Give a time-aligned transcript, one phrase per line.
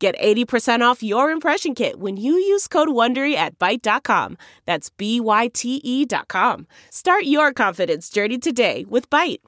[0.00, 4.38] Get 80% off your impression kit when you use code WONDERY at Byte.com.
[4.64, 6.66] That's B-Y-T-E dot com.
[6.88, 9.40] Start your confidence journey today with Byte.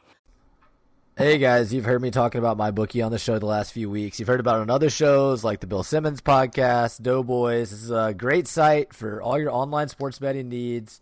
[1.17, 4.19] Hey guys, you've heard me talking about MyBookie on the show the last few weeks.
[4.19, 7.71] You've heard about it on other shows like the Bill Simmons podcast, Doughboys.
[7.71, 11.01] This is a great site for all your online sports betting needs.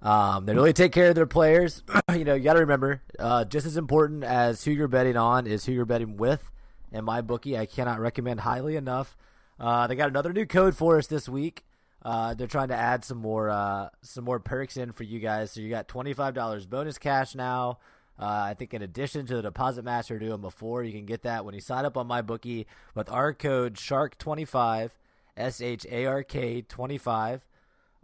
[0.00, 1.82] Um, they really take care of their players.
[2.16, 5.48] you know, you got to remember, uh, just as important as who you're betting on
[5.48, 6.52] is who you're betting with
[6.92, 7.58] and MyBookie.
[7.58, 9.16] I cannot recommend highly enough.
[9.58, 11.64] Uh, they got another new code for us this week.
[12.04, 15.52] Uh, they're trying to add some more uh, some more perks in for you guys.
[15.52, 17.78] So you got twenty five dollars bonus cash now.
[18.18, 21.22] Uh, I think in addition to the deposit match you're doing before, you can get
[21.22, 24.92] that when you sign up on MyBookie with our code Shark twenty five,
[25.36, 27.46] S H A R K twenty five.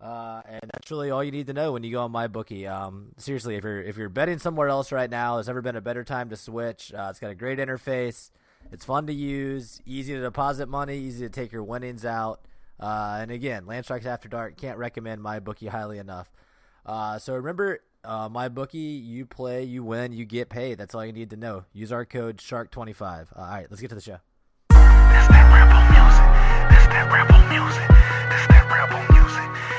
[0.00, 2.70] Uh, and that's really all you need to know when you go on MyBookie.
[2.70, 5.80] Um, seriously, if you're if you're betting somewhere else right now, there's never been a
[5.80, 6.92] better time to switch.
[6.94, 8.30] Uh, it's got a great interface.
[8.70, 12.40] It's fun to use, easy to deposit money, easy to take your winnings out.
[12.78, 16.30] Uh, and again, Land Sharks After Dark can't recommend MyBookie highly enough.
[16.84, 20.78] Uh, so remember, uh, MyBookie, you play, you win, you get paid.
[20.78, 21.64] That's all you need to know.
[21.72, 23.02] Use our code Shark25.
[23.02, 24.18] Uh, all right, let's get to the show.
[24.70, 26.28] That rebel music.
[26.88, 27.88] That rebel music.
[28.48, 29.77] That rebel music.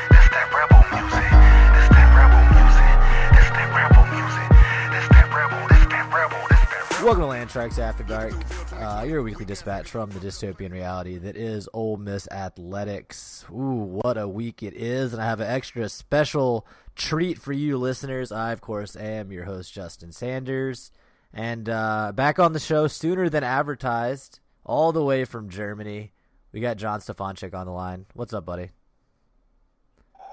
[7.02, 8.34] Welcome to Land After Dark
[8.74, 13.46] uh, your weekly dispatch from the dystopian reality that is Ole Miss athletics.
[13.50, 15.14] Ooh, what a week it is!
[15.14, 18.34] And I have an extra special treat for you listeners.
[18.34, 20.92] I, of course, am your host Justin Sanders,
[21.34, 26.12] and uh, back on the show sooner than advertised, all the way from Germany.
[26.52, 28.08] We got John Stefanchik on the line.
[28.14, 28.72] What's up, buddy?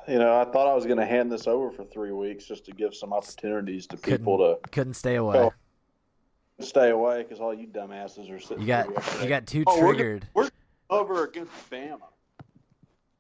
[0.09, 2.65] You know, I thought I was going to hand this over for three weeks just
[2.65, 5.51] to give some opportunities to people couldn't, to couldn't stay away
[6.61, 8.63] stay away because all you dumbasses are sitting.
[8.63, 8.89] You got
[9.23, 10.27] you got too oh, triggered.
[10.35, 10.51] We're, we're,
[10.89, 11.99] over against Bama.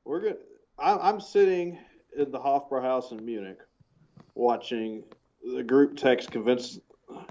[0.04, 0.38] We're good.
[0.78, 1.78] I'm sitting
[2.16, 3.58] in the Hofbrauhaus in Munich,
[4.34, 5.02] watching
[5.54, 6.78] the group text convince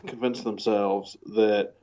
[0.07, 1.75] convince themselves that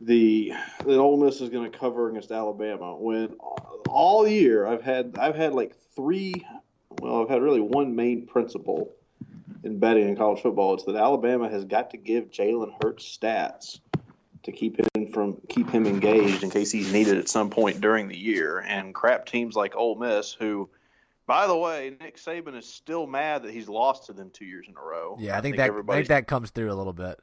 [0.00, 0.52] the
[0.84, 2.96] that Ole Miss is going to cover against Alabama.
[2.96, 3.36] When
[3.88, 6.34] all year I've had I've had like three.
[7.00, 8.92] Well, I've had really one main principle
[9.64, 10.74] in betting in college football.
[10.74, 13.80] It's that Alabama has got to give Jalen Hurts stats
[14.42, 18.08] to keep him from keep him engaged in case he's needed at some point during
[18.08, 18.60] the year.
[18.60, 20.70] And crap teams like Ole Miss, who,
[21.26, 24.66] by the way, Nick Saban is still mad that he's lost to them two years
[24.68, 25.16] in a row.
[25.20, 27.18] Yeah, I, I think, think that I think that comes through a little bit.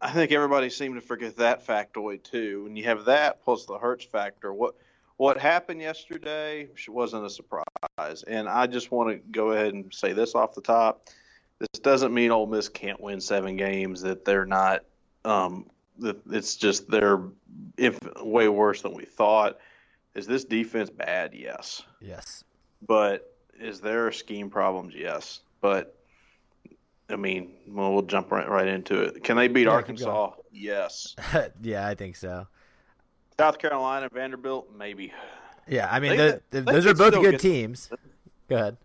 [0.00, 2.64] I think everybody seemed to forget that factoid too.
[2.64, 4.74] When you have that plus the Hurts factor, what
[5.16, 8.22] what happened yesterday wasn't a surprise.
[8.26, 11.08] And I just want to go ahead and say this off the top
[11.58, 14.02] this doesn't mean Ole Miss can't win seven games.
[14.02, 14.84] That they're not.
[15.24, 15.66] Um,
[15.98, 17.22] that it's just they're
[17.76, 19.58] if way worse than we thought.
[20.14, 21.34] Is this defense bad?
[21.34, 21.82] Yes.
[22.00, 22.44] Yes.
[22.86, 24.94] But is there scheme problems?
[24.96, 25.40] Yes.
[25.60, 25.96] But
[27.08, 29.24] I mean, well, we'll jump right right into it.
[29.24, 30.32] Can they beat yeah, Arkansas?
[30.52, 31.14] Yes.
[31.62, 32.46] yeah, I think so.
[33.38, 35.12] South Carolina, Vanderbilt, maybe.
[35.68, 37.90] Yeah, I mean, they, the, those are both good teams.
[38.48, 38.76] Go ahead.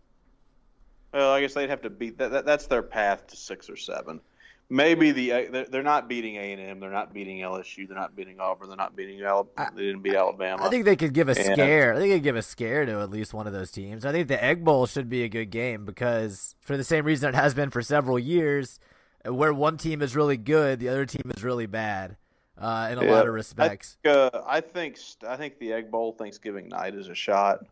[1.13, 2.31] Well, I guess they'd have to beat that.
[2.31, 4.21] that that's their path to six or seven.
[4.69, 6.79] Maybe the they're not beating A and M.
[6.79, 7.85] They're not beating LSU.
[7.85, 8.69] They're not beating Auburn.
[8.69, 9.69] They're not beating Alabama.
[9.75, 10.63] They didn't beat Alabama.
[10.63, 11.93] I think they could give a and, scare.
[11.93, 14.05] I think they could give a scare to at least one of those teams.
[14.05, 17.27] I think the Egg Bowl should be a good game because for the same reason
[17.27, 18.79] it has been for several years,
[19.25, 22.15] where one team is really good, the other team is really bad.
[22.57, 24.97] Uh, in a yeah, lot of respects, I think, uh, I think
[25.27, 27.65] I think the Egg Bowl Thanksgiving night is a shot.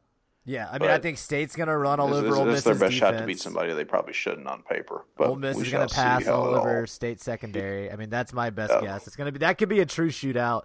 [0.49, 2.63] Yeah, I mean, but I think State's going to run all over this, Ole Miss.
[2.63, 2.95] their best defense.
[2.95, 5.06] shot to beat somebody they probably shouldn't on paper.
[5.15, 6.88] But Ole Miss is going to pass all over all...
[6.88, 7.91] State secondary.
[7.91, 8.81] I mean, that's my best yeah.
[8.81, 9.06] guess.
[9.06, 10.63] It's going to be that could be a true shootout.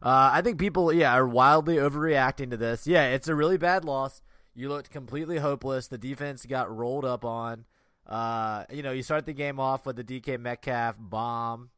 [0.00, 2.86] Uh, I think people, yeah, are wildly overreacting to this.
[2.86, 4.22] Yeah, it's a really bad loss.
[4.54, 5.88] You looked completely hopeless.
[5.88, 7.64] The defense got rolled up on.
[8.06, 11.70] Uh, you know, you start the game off with the DK Metcalf bomb.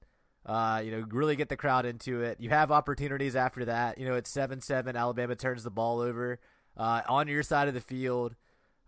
[0.44, 2.38] Uh, you know, really get the crowd into it.
[2.38, 3.96] You have opportunities after that.
[3.96, 4.94] You know, it's seven seven.
[4.94, 6.38] Alabama turns the ball over
[6.76, 8.34] uh, on your side of the field.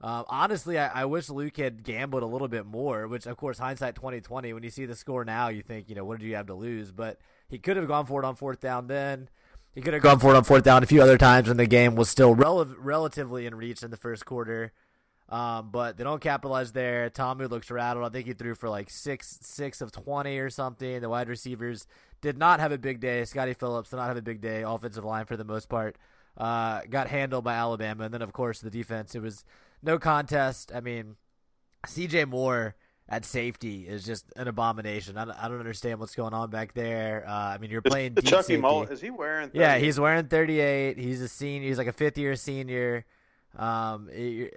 [0.01, 3.09] Um, honestly, I, I, wish Luke had gambled a little bit more.
[3.09, 4.53] Which, of course, hindsight twenty twenty.
[4.53, 6.55] When you see the score now, you think, you know, what did you have to
[6.55, 6.93] lose?
[6.93, 7.19] But
[7.49, 9.29] he could have gone for it on fourth down then.
[9.75, 11.67] he could have gone for it on fourth down a few other times, when the
[11.67, 14.73] game was still rel- relatively in reach in the first quarter.
[15.31, 17.11] Um, but they don't capitalize there.
[17.11, 18.07] Tommy looks rattled.
[18.07, 21.01] I think he threw for like six six of twenty or something.
[21.01, 21.89] The wide receivers
[22.21, 23.25] did not have a big day.
[23.25, 24.63] Scottie Phillips did not have a big day.
[24.63, 25.97] Offensive line for the most part
[26.39, 29.15] uh, got handled by Alabama, and then of course the defense.
[29.15, 29.45] It was
[29.83, 30.71] no contest.
[30.75, 31.17] I mean,
[31.87, 32.27] C.J.
[32.27, 32.77] Moore
[33.09, 35.17] at safety is just an abomination.
[35.17, 37.25] I don't, I don't understand what's going on back there.
[37.27, 38.57] Uh, I mean, you're playing Chucky safety.
[38.59, 38.89] Mullen.
[38.93, 39.49] Is he wearing?
[39.49, 39.61] 38?
[39.61, 40.99] Yeah, he's wearing 38.
[40.99, 41.69] He's a senior.
[41.69, 43.05] He's like a fifth year senior.
[43.57, 44.09] Um,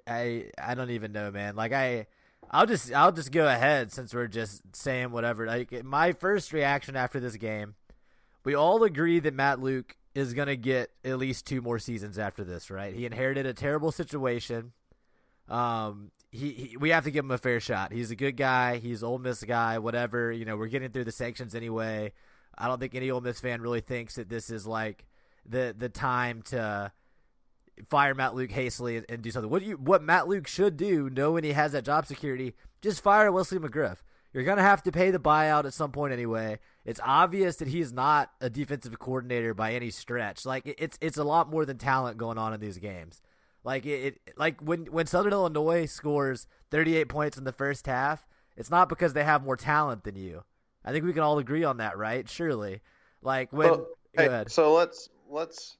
[0.05, 1.55] I I don't even know, man.
[1.55, 2.07] Like I,
[2.51, 5.47] I'll just I'll just go ahead since we're just saying whatever.
[5.47, 7.75] Like my first reaction after this game,
[8.43, 12.43] we all agree that Matt Luke is gonna get at least two more seasons after
[12.43, 12.93] this, right?
[12.93, 14.73] He inherited a terrible situation.
[15.47, 17.91] Um, he, he, we have to give him a fair shot.
[17.91, 18.77] He's a good guy.
[18.77, 19.79] He's Ole Miss guy.
[19.79, 20.31] Whatever.
[20.31, 22.13] You know, we're getting through the sanctions anyway.
[22.57, 25.05] I don't think any Ole Miss fan really thinks that this is like
[25.45, 26.91] the the time to
[27.89, 29.49] fire Matt Luke hastily and, and do something.
[29.49, 33.31] What you what Matt Luke should do, knowing he has that job security, just fire
[33.31, 33.97] Wesley McGriff.
[34.33, 36.59] You're gonna have to pay the buyout at some point anyway.
[36.85, 40.45] It's obvious that he's not a defensive coordinator by any stretch.
[40.45, 43.21] Like it's it's a lot more than talent going on in these games.
[43.63, 48.25] Like it, it like when when Southern Illinois scores 38 points in the first half,
[48.55, 50.43] it's not because they have more talent than you.
[50.83, 52.27] I think we can all agree on that, right?
[52.27, 52.81] Surely.
[53.21, 55.77] Like when Well, hey, so let's let's.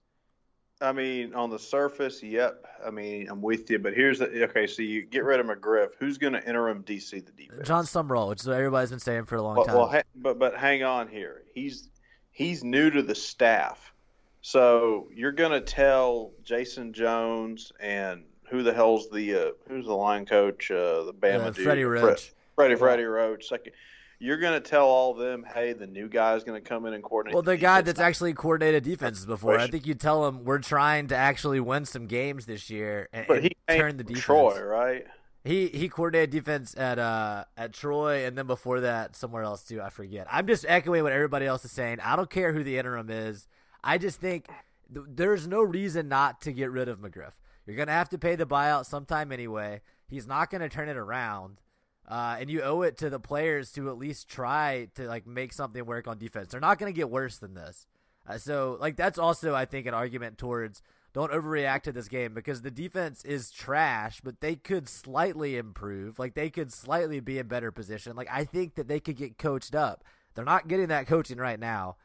[0.82, 2.66] I mean, on the surface, yep.
[2.86, 4.66] I mean, I'm with you, but here's the okay.
[4.66, 5.90] So you get rid of McGriff.
[6.00, 7.68] Who's going to interim DC the defense?
[7.68, 9.76] Jon Sumrall, which is what everybody's been saying for a long well, time.
[9.76, 11.44] well ha- but but hang on here.
[11.54, 11.90] He's
[12.32, 13.94] he's new to the staff,
[14.42, 19.94] so you're going to tell Jason Jones and who the hell's the uh, who's the
[19.94, 20.72] line coach?
[20.72, 22.34] Uh, the Bama Uh, dude, Freddie Fre- Roach.
[22.56, 23.48] Freddie Freddie Roach.
[23.48, 23.74] Second.
[24.22, 26.86] You're going to tell all of them, hey, the new guy is going to come
[26.86, 27.34] in and coordinate.
[27.34, 27.64] Well, the defense.
[27.64, 31.60] guy that's actually coordinated defenses before, I think you tell him we're trying to actually
[31.60, 34.24] win some games this year and, but he came turn the defense.
[34.24, 35.08] Troy, right?
[35.44, 39.82] He he coordinated defense at uh at Troy and then before that somewhere else too.
[39.82, 40.28] I forget.
[40.30, 42.00] I'm just echoing what everybody else is saying.
[42.00, 43.48] I don't care who the interim is.
[43.84, 44.50] I just think
[44.94, 47.32] th- there's no reason not to get rid of McGriff.
[47.66, 49.82] You're gonna have to pay the buyout sometime anyway.
[50.08, 51.60] He's not gonna turn it around.
[52.08, 55.54] Uh, and you owe it to the players to at least try to like make
[55.54, 56.52] something work on defense.
[56.52, 57.88] They're not going to get worse than this.
[58.28, 60.82] Uh, so like that's also I think an argument towards
[61.14, 66.20] don't overreact to this game because the defense is trash, but they could slightly improve.
[66.20, 68.16] Like they could slightly be in better position.
[68.16, 70.04] Like I think that they could get coached up.
[70.34, 71.98] They're not getting that coaching right now.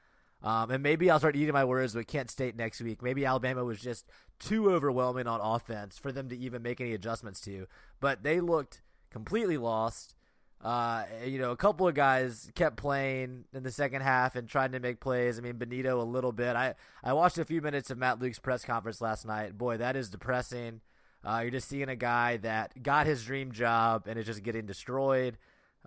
[0.43, 3.03] Um, and maybe I'll start eating my words with Kent State next week.
[3.03, 4.07] Maybe Alabama was just
[4.39, 7.67] too overwhelming on offense for them to even make any adjustments to.
[8.01, 8.83] But they looked
[9.17, 10.15] completely lost.
[10.63, 14.73] Uh, you know, a couple of guys kept playing in the second half and trying
[14.73, 15.39] to make plays.
[15.39, 16.55] I mean, Benito a little bit.
[16.55, 19.57] I I watched a few minutes of Matt Luke's press conference last night.
[19.57, 20.83] Boy, that is depressing.
[21.25, 24.67] Uh, you're just seeing a guy that got his dream job and is just getting
[24.67, 25.39] destroyed.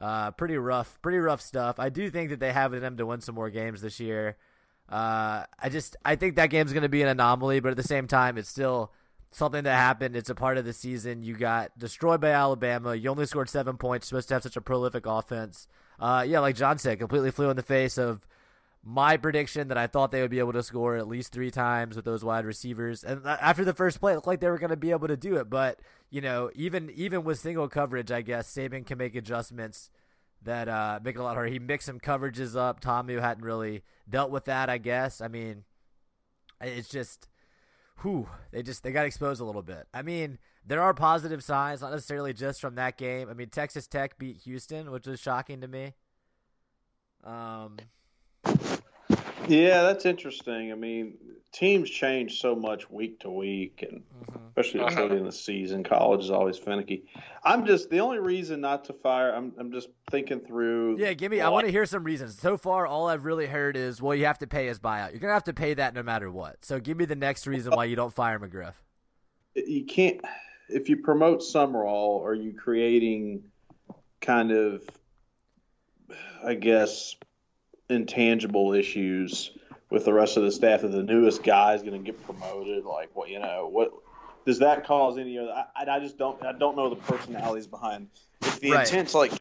[0.02, 1.80] Uh, pretty rough, pretty rough stuff.
[1.80, 4.00] I do think that they have it in them to win some more games this
[4.00, 4.38] year.
[4.88, 7.84] Uh, I just I think that game's going to be an anomaly, but at the
[7.84, 8.92] same time, it's still
[9.32, 10.16] something that happened.
[10.16, 11.24] It's a part of the season.
[11.24, 12.96] You got destroyed by Alabama.
[12.96, 14.12] You only scored seven points.
[14.12, 15.68] You're supposed to have such a prolific offense.
[16.00, 18.26] Uh, yeah, like John said, completely flew in the face of
[18.84, 21.96] my prediction that I thought they would be able to score at least three times
[21.96, 23.04] with those wide receivers.
[23.04, 25.18] And after the first play, it looked like they were going to be able to
[25.18, 25.50] do it.
[25.50, 25.80] But
[26.10, 29.90] you know, even even with single coverage, I guess Saban can make adjustments
[30.44, 31.52] that uh, make it a lot harder.
[31.52, 32.80] He mixed some coverages up.
[32.80, 34.70] Tommy hadn't really dealt with that.
[34.70, 35.20] I guess.
[35.20, 35.66] I mean,
[36.62, 37.28] it's just
[38.02, 39.88] whew, they just they got exposed a little bit.
[39.94, 43.30] I mean, there are positive signs, not necessarily just from that game.
[43.30, 45.94] I mean, Texas Tech beat Houston, which was shocking to me.
[47.24, 47.78] Um,
[49.50, 50.72] Yeah, that's interesting.
[50.72, 51.18] I mean,
[51.52, 54.48] teams change so much week to week, and mhm.
[54.50, 55.02] especially Uh-huh.
[55.04, 55.84] early in the season.
[55.84, 57.06] College is always finicky.
[57.44, 59.34] I'm just the only reason not to fire.
[59.34, 60.98] I'm I'm just thinking through.
[61.00, 61.42] yeah, give me.
[61.42, 62.38] I want to hear some reasons.
[62.40, 65.12] So far, all I've really heard is, well, you have to pay his buyout.
[65.12, 66.64] You're gonna have to pay that no matter what.
[66.64, 68.74] So, give me the next reason why you don't fire McGriff.
[69.56, 70.22] you can't
[70.70, 73.44] if you promote Sumrall, are you creating
[74.22, 74.84] kind of
[76.44, 77.16] I guess
[77.90, 79.52] intangible issues
[79.90, 82.86] with the rest of the staff that the newest guy is going to get promoted
[82.86, 83.92] like what you know what
[84.46, 88.10] does that cause any other I, I just don't I don't know the personalities behind
[88.42, 88.86] if the Right.
[88.88, 89.32] intent's like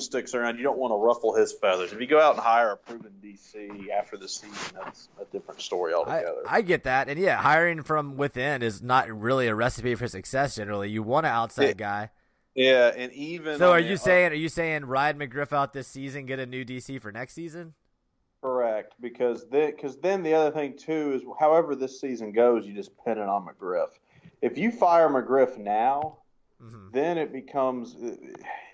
[0.00, 2.72] sticks around you don't want to ruffle his feathers if you go out and hire
[2.72, 7.18] a proven DC after the season that's a different story altogether I get that, and
[7.20, 10.56] yeah, hiring from within is not really a recipe for success.
[10.56, 11.72] Generally, you want an outside Yeah.
[11.72, 12.10] guy.
[12.56, 16.26] Yeah and even So, are you saying are you saying ride McGriff out this season,
[16.26, 17.74] get a new DC for next season?
[18.42, 18.94] Correct.
[19.00, 22.92] because then because then the other thing too is however this season goes, you just
[23.04, 23.88] pin it on McGriff.
[24.42, 26.18] If you fire McGriff now,
[26.62, 26.90] mm-hmm.
[26.92, 27.96] then it becomes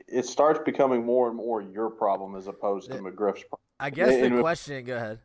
[0.09, 3.61] it starts becoming more and more your problem as opposed to McGriff's problem.
[3.81, 4.85] I guess and, the question.
[4.85, 5.19] Go ahead.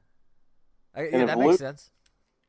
[0.96, 1.92] I, yeah, that makes Luke sense.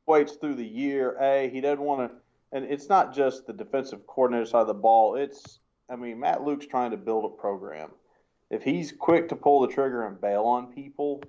[0.06, 1.16] Waits through the year.
[1.20, 2.16] A he doesn't want to,
[2.56, 5.16] and it's not just the defensive coordinator side of the ball.
[5.16, 5.58] It's
[5.90, 7.90] I mean Matt Luke's trying to build a program.
[8.50, 11.22] If he's quick to pull the trigger and bail on people,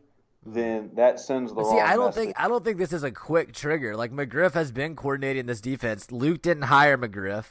[0.46, 1.82] then that sends the See, wrong.
[1.82, 2.24] I don't message.
[2.24, 3.96] think I don't think this is a quick trigger.
[3.96, 6.12] Like McGriff has been coordinating this defense.
[6.12, 7.46] Luke didn't hire McGriff.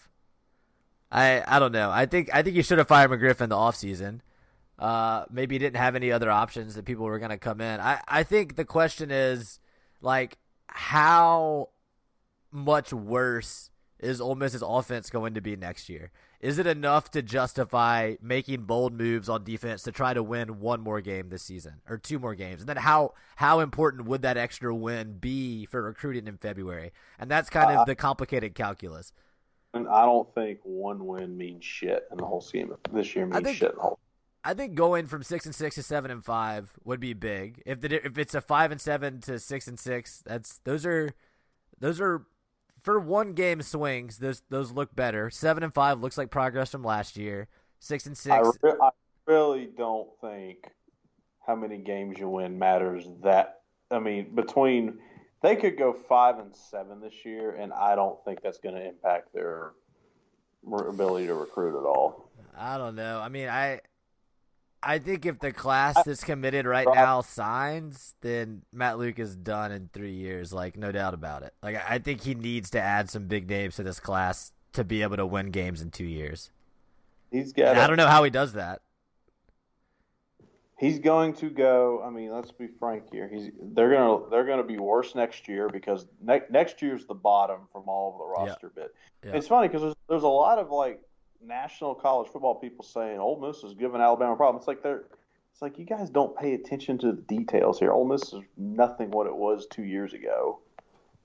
[1.10, 1.90] I I don't know.
[1.90, 4.20] I think I think you should have fired McGriff in the offseason.
[4.78, 7.80] Uh, maybe he didn't have any other options that people were going to come in.
[7.80, 9.58] I, I think the question is
[10.00, 10.38] like
[10.68, 11.70] how
[12.52, 16.12] much worse is Ole Miss's offense going to be next year?
[16.40, 20.80] Is it enough to justify making bold moves on defense to try to win one
[20.80, 22.60] more game this season or two more games?
[22.60, 26.92] And then how how important would that extra win be for recruiting in February?
[27.18, 29.12] And that's kind of uh, the complicated calculus.
[29.74, 32.72] And I don't think one win means shit in the whole scheme.
[32.92, 33.98] This year means think, shit in the whole.
[34.44, 37.62] I think going from six and six to seven and five would be big.
[37.66, 41.10] If the if it's a five and seven to six and six, that's those are
[41.80, 42.26] those are
[42.88, 44.16] for one game swings.
[44.16, 45.28] Those those look better.
[45.28, 47.46] Seven and five looks like progress from last year.
[47.80, 48.34] Six and six.
[48.34, 48.88] I, re- I
[49.26, 50.70] really don't think
[51.46, 53.06] how many games you win matters.
[53.22, 55.00] That I mean, between
[55.42, 58.88] they could go five and seven this year, and I don't think that's going to
[58.88, 59.72] impact their
[60.66, 62.30] ability to recruit at all.
[62.56, 63.20] I don't know.
[63.20, 63.80] I mean, I
[64.82, 69.72] I think if the class that's committed right now signs, then Matt Luke is done
[69.72, 70.52] in three years.
[70.52, 71.54] Like no doubt about it.
[71.62, 75.02] Like I think he needs to add some big names to this class to be
[75.02, 76.50] able to win games in two years.
[77.30, 77.76] He's got.
[77.76, 78.80] I don't know how he does that.
[80.78, 82.00] He's going to go.
[82.04, 83.28] I mean, let's be frank here.
[83.28, 87.62] He's they're gonna they're gonna be worse next year because ne- next year's the bottom
[87.72, 88.84] from all of the roster yeah.
[88.84, 89.34] bit.
[89.34, 91.00] It's funny because there's, there's a lot of like
[91.44, 94.60] national college football people saying Ole Miss is giving Alabama a problem.
[94.60, 95.04] It's like they're
[95.52, 97.90] it's like you guys don't pay attention to the details here.
[97.90, 100.60] Ole Miss is nothing what it was two years ago,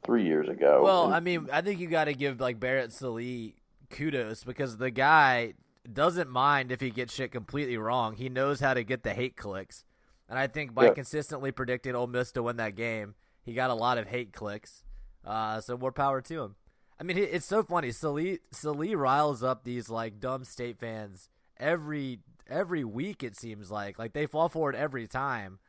[0.03, 0.81] three years ago.
[0.83, 3.55] Well, and, I mean, I think you got to give like Barrett Sallee
[3.91, 5.53] kudos because the guy
[5.91, 8.15] doesn't mind if he gets shit completely wrong.
[8.15, 9.85] He knows how to get the hate clicks,
[10.27, 10.93] and I think by yeah.
[10.93, 14.83] consistently predicting Ole Miss to win that game, he got a lot of hate clicks.
[15.23, 16.55] Uh, so more power to him.
[16.99, 17.91] I mean, it's so funny.
[17.91, 23.23] Sallee Sallee riles up these like dumb state fans every every week.
[23.23, 25.59] It seems like like they fall for it every time.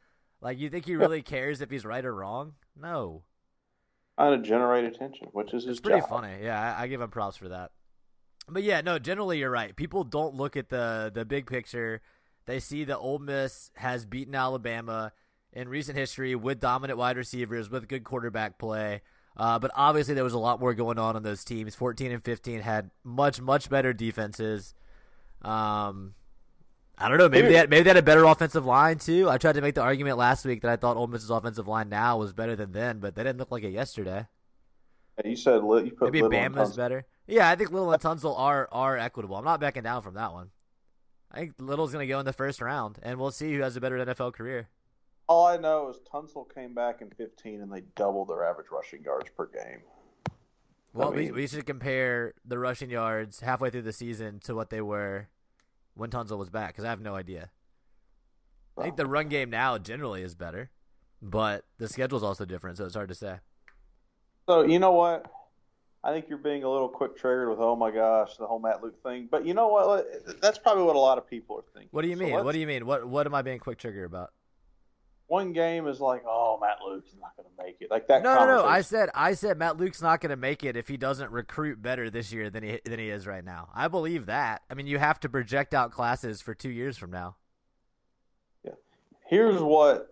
[0.40, 2.54] Like you think he really cares if he's right or wrong?
[2.81, 3.23] No.
[4.19, 6.09] Trying to generate attention, which is his it's pretty job.
[6.09, 6.37] funny.
[6.43, 7.73] Yeah, I, I give him props for that.
[8.47, 8.99] But yeah, no.
[8.99, 9.75] Generally, you're right.
[9.75, 12.02] People don't look at the the big picture.
[12.47, 15.12] They see that Ole Miss has beaten Alabama
[15.52, 19.00] in recent history with dominant wide receivers, with good quarterback play.
[19.36, 21.74] Uh, but obviously, there was a lot more going on on those teams.
[21.74, 24.74] 14 and 15 had much, much better defenses.
[25.42, 26.14] Um,
[26.96, 27.28] I don't know.
[27.28, 29.28] Maybe they had, maybe they had a better offensive line too.
[29.28, 31.88] I tried to make the argument last week that I thought Ole Miss's offensive line
[31.88, 34.26] now was better than then, but they didn't look like it yesterday.
[35.24, 37.06] You said you put maybe Bama's better.
[37.26, 39.36] Yeah, I think Little and Tunsil are are equitable.
[39.36, 40.50] I'm not backing down from that one.
[41.30, 43.76] I think Little's going to go in the first round, and we'll see who has
[43.76, 44.68] a better NFL career.
[45.26, 49.02] All I know is Tunsil came back in 15 and they doubled their average rushing
[49.02, 49.81] yards per game.
[50.93, 54.54] Well, I mean, we, we should compare the rushing yards halfway through the season to
[54.54, 55.28] what they were
[55.95, 57.50] when Tunsil was back because I have no idea.
[58.78, 60.71] I think the run game now generally is better,
[61.23, 63.38] but the schedule is also different, so it's hard to say.
[64.49, 65.26] So you know what?
[66.02, 68.83] I think you're being a little quick triggered with oh my gosh the whole Matt
[68.83, 70.07] Luke thing, but you know what?
[70.43, 71.88] That's probably what a lot of people are thinking.
[71.93, 72.31] What do you mean?
[72.31, 72.85] So what do you mean?
[72.85, 74.33] What what am I being quick triggered about?
[75.26, 77.90] One game is like, oh, Matt Luke's not going to make it.
[77.90, 78.23] Like that.
[78.23, 78.64] No, no, no.
[78.64, 81.81] I said, I said Matt Luke's not going to make it if he doesn't recruit
[81.81, 83.69] better this year than he than he is right now.
[83.75, 84.62] I believe that.
[84.71, 87.37] I mean, you have to project out classes for two years from now.
[88.64, 88.73] Yeah.
[89.26, 90.11] Here's what.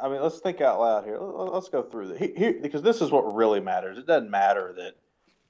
[0.00, 1.18] I mean, let's think out loud here.
[1.18, 3.98] Let's go through this here, because this is what really matters.
[3.98, 4.92] It doesn't matter that,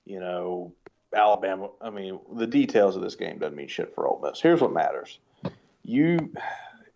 [0.06, 0.72] you know,
[1.14, 1.68] Alabama.
[1.82, 4.40] I mean, the details of this game doesn't mean shit for Ole Miss.
[4.40, 5.18] Here's what matters.
[5.84, 6.32] You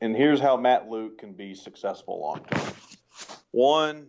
[0.03, 2.75] and here's how Matt Luke can be successful long term.
[3.53, 4.09] One,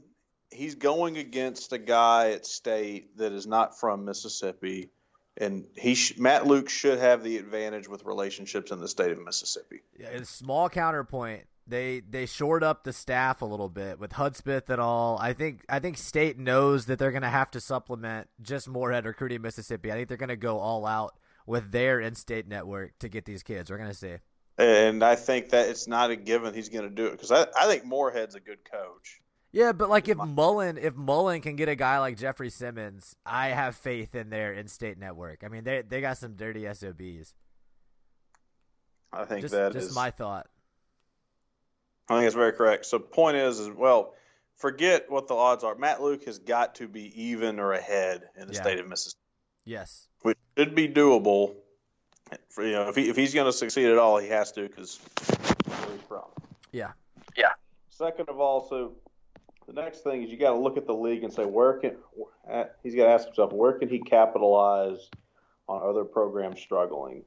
[0.52, 4.90] he's going against a guy at state that is not from Mississippi,
[5.38, 9.24] and he sh- Matt Luke should have the advantage with relationships in the state of
[9.24, 9.82] Mississippi.
[9.98, 11.44] Yeah, a small counterpoint.
[11.68, 15.20] They they shored up the staff a little bit with Hudspeth and all.
[15.22, 19.06] I think I think State knows that they're going to have to supplement just Moorhead
[19.06, 19.92] recruiting Mississippi.
[19.92, 21.14] I think they're going to go all out
[21.46, 23.70] with their in-state network to get these kids.
[23.70, 24.16] We're going to see.
[24.58, 27.48] And I think that it's not a given he's going to do it because I,
[27.60, 29.20] I think Moorhead's a good coach.
[29.52, 33.50] Yeah, but like if Mullen, if Mullen can get a guy like Jeffrey Simmons, I
[33.50, 35.44] have faith in their in-state network.
[35.44, 37.34] I mean, they they got some dirty SOBs.
[39.12, 40.48] I think Just, that just is- my thought.
[42.10, 42.86] I think it's very correct.
[42.86, 44.14] So point is, is well,
[44.58, 45.76] forget what the odds are.
[45.76, 48.62] Matt Luke has got to be even or ahead in the Yeah.
[48.62, 49.20] state of Mississippi,
[49.66, 50.08] Yes.
[50.22, 51.56] which should be doable.
[52.50, 54.62] For, you know, if he if he's going to succeed at all, he has to
[54.64, 55.00] because
[55.66, 56.24] where he's from.
[56.72, 56.92] Yeah.
[57.36, 57.52] Yeah.
[57.90, 58.94] Second of all, so
[59.68, 61.96] the next thing is you got to look at the league and say where can
[62.50, 65.10] uh, he's got to ask himself where can he capitalize
[65.68, 67.24] on other programs struggling.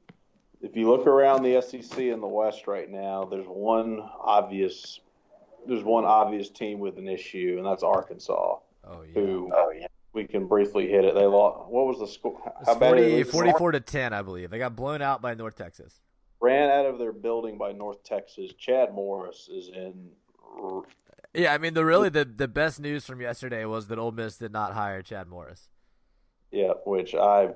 [0.61, 4.99] If you look around the SEC in the West right now, there's one obvious
[5.67, 9.13] there's one obvious team with an issue, and that's Arkansas, Oh yeah.
[9.13, 9.51] who
[10.17, 11.13] we can briefly hit it.
[11.13, 11.69] They lost.
[11.69, 12.41] What was the score?
[12.65, 13.31] How bad 40, did they lose?
[13.31, 14.49] 44 to 10, I believe.
[14.49, 16.01] They got blown out by North Texas.
[16.41, 18.51] Ran out of their building by North Texas.
[18.57, 20.09] Chad Morris is in
[21.33, 24.37] Yeah, I mean the really the the best news from yesterday was that Ole Miss
[24.37, 25.67] did not hire Chad Morris.
[26.51, 27.49] Yeah, which I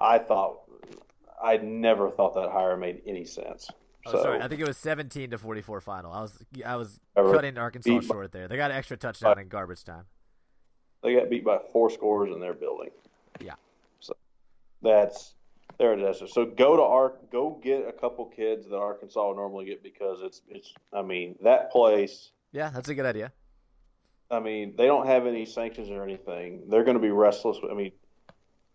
[0.00, 0.60] I thought
[1.42, 3.68] I never thought that hire made any sense.
[4.06, 6.12] Oh, so sorry, I think it was 17 to 44 final.
[6.12, 8.48] I was I was cutting Arkansas short there.
[8.48, 10.04] They got an extra touchdown in garbage time.
[11.02, 12.90] They got beat by four scores in their building.
[13.40, 13.54] Yeah.
[14.00, 14.14] So
[14.82, 15.34] that's
[15.78, 16.22] there it is.
[16.32, 20.18] So go to Ark, go get a couple kids that Arkansas would normally get because
[20.22, 20.74] it's it's.
[20.92, 22.30] I mean that place.
[22.52, 23.32] Yeah, that's a good idea.
[24.30, 26.68] I mean they don't have any sanctions or anything.
[26.68, 27.58] They're going to be restless.
[27.70, 27.92] I mean,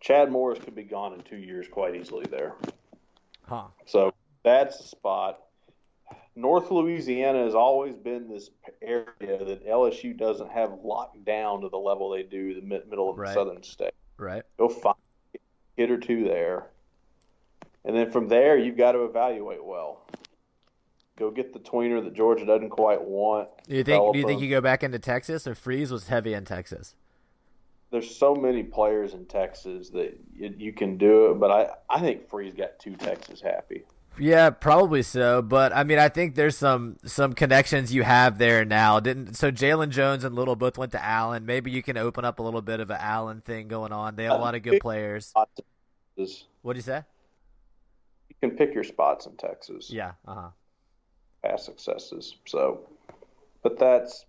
[0.00, 2.54] Chad Morris could be gone in two years quite easily there.
[3.46, 3.66] Huh.
[3.86, 5.43] So that's the spot.
[6.36, 8.50] North Louisiana has always been this
[8.82, 9.06] area
[9.44, 13.18] that LSU doesn't have locked down to the level they do the mid- middle of
[13.18, 13.28] Right.
[13.28, 13.94] the southern state.
[14.16, 14.42] Right.
[14.58, 14.96] Go find
[15.34, 15.38] a
[15.76, 16.70] kid or two there,
[17.84, 20.00] and then from there you've got to evaluate well.
[21.16, 23.48] Go get the tweener that Georgia doesn't quite want.
[23.68, 24.44] Do you think do you think them.
[24.44, 26.96] you go back into Texas or Freeze was heavy in Texas?
[27.90, 32.00] There's so many players in Texas that you, you can do it, but I I
[32.00, 33.84] think Freeze got two Texas happy.
[34.18, 35.42] Yeah, probably so.
[35.42, 39.00] But I mean, I think there's some some connections you have there now.
[39.00, 39.50] Didn't so?
[39.50, 41.46] Jalen Jones and Little both went to Allen.
[41.46, 44.16] Maybe you can open up a little bit of an Allen thing going on.
[44.16, 45.32] They have a lot of good players.
[46.16, 47.02] Is- What'd you say?
[48.28, 49.90] You can pick your spots in Texas.
[49.90, 50.12] Yeah.
[50.26, 50.48] Uh huh.
[51.42, 52.36] past successes.
[52.46, 52.88] So,
[53.62, 54.24] but that's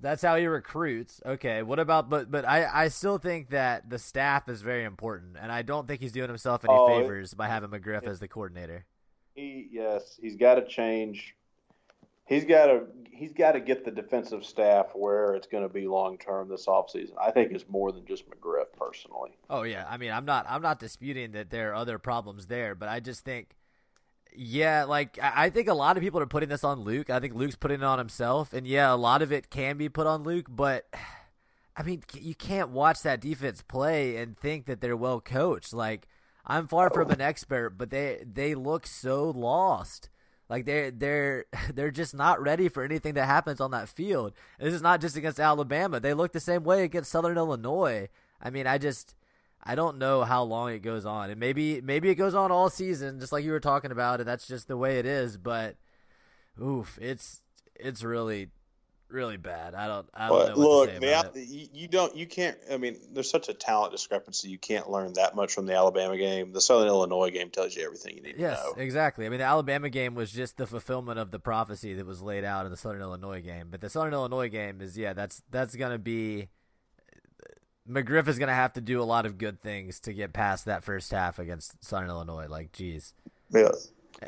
[0.00, 1.20] That's how he recruits.
[1.24, 1.62] Okay.
[1.62, 5.52] What about but but I I still think that the staff is very important, and
[5.52, 8.26] I don't think he's doing himself any Oh, it- favors by having McGriff as the
[8.28, 8.84] coordinator.
[9.38, 9.68] He.
[9.70, 11.34] Yes, he's got to change.
[12.26, 12.82] He's got to.
[13.10, 16.66] He's got to get the defensive staff where it's going to be long term this
[16.66, 17.12] offseason.
[17.20, 19.36] I think it's more than just McGriff personally.
[19.50, 22.74] Oh yeah, I mean, I'm not I'm not disputing that there are other problems there,
[22.74, 23.56] but I just think
[24.36, 27.10] yeah, like I think a lot of people are putting this on Luke.
[27.10, 29.88] I think Luke's putting it on himself, and yeah, a lot of it can be
[29.88, 30.86] put on Luke, but
[31.76, 35.72] I mean, you can't watch that defense play and think that they're well coached.
[35.72, 36.08] Like
[36.48, 40.08] I'm far from an expert, but they they look so lost.
[40.48, 44.32] Like they're they're they're just not ready for anything that happens on that field.
[44.58, 46.00] And this is not just against Alabama.
[46.00, 48.08] They look the same way against Southern Illinois.
[48.40, 49.14] I mean, I just
[49.62, 52.70] I don't know how long it goes on, and maybe maybe it goes on all
[52.70, 55.36] season, just like you were talking about, and that's just the way it is.
[55.36, 55.76] But
[56.62, 57.42] oof, it's
[57.74, 58.48] it's really
[59.10, 59.74] really bad.
[59.74, 61.48] I don't I don't But know what look, to say the, about Al- it.
[61.72, 62.16] you, don't.
[62.16, 62.56] You can't.
[62.70, 64.48] I mean, there's such a talent discrepancy.
[64.48, 66.52] You can't learn that much from the Alabama game.
[66.52, 68.82] The Southern Illinois game tells you everything you need Yes, to know.
[68.82, 69.26] exactly.
[69.26, 72.44] I mean, the Alabama game was just the fulfillment of the prophecy that was laid
[72.44, 73.68] out in the Southern Illinois game.
[73.70, 76.48] But the Southern Illinois game is, yeah, that's that's gonna be.
[77.88, 80.84] McGriff is gonna have to do a lot of good things to get past that
[80.84, 82.46] first half against Southern Illinois.
[82.46, 83.14] Like, geez.
[83.50, 83.70] Yeah,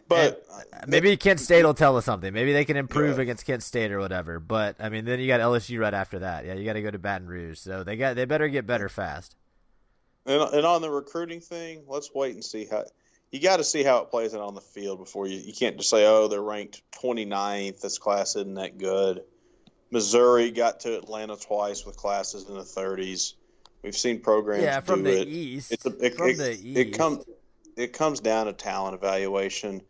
[0.08, 2.32] but And uh, maybe Kent State will tell us something.
[2.32, 3.22] Maybe they can improve Yeah.
[3.22, 4.38] against Kent State or whatever.
[4.40, 6.44] But I mean, then you got LSU right after that.
[6.46, 7.58] Yeah, you got to go to Baton Rouge.
[7.58, 9.36] So they got they better get better fast.
[10.26, 12.84] And, and on the recruiting thing, let's wait and see how.
[13.32, 15.38] You got to see how it plays out on the field before you.
[15.38, 17.80] You can't just say, "Oh, they're ranked 29th.
[17.80, 19.22] This class isn't that good."
[19.92, 23.34] Missouri got to Atlanta twice with classes in the 30s.
[23.82, 25.28] We've seen programs Yeah, from the it.
[25.28, 25.72] east.
[25.72, 27.24] It's a, it, from it, the it comes
[27.80, 29.82] it comes down to talent evaluation.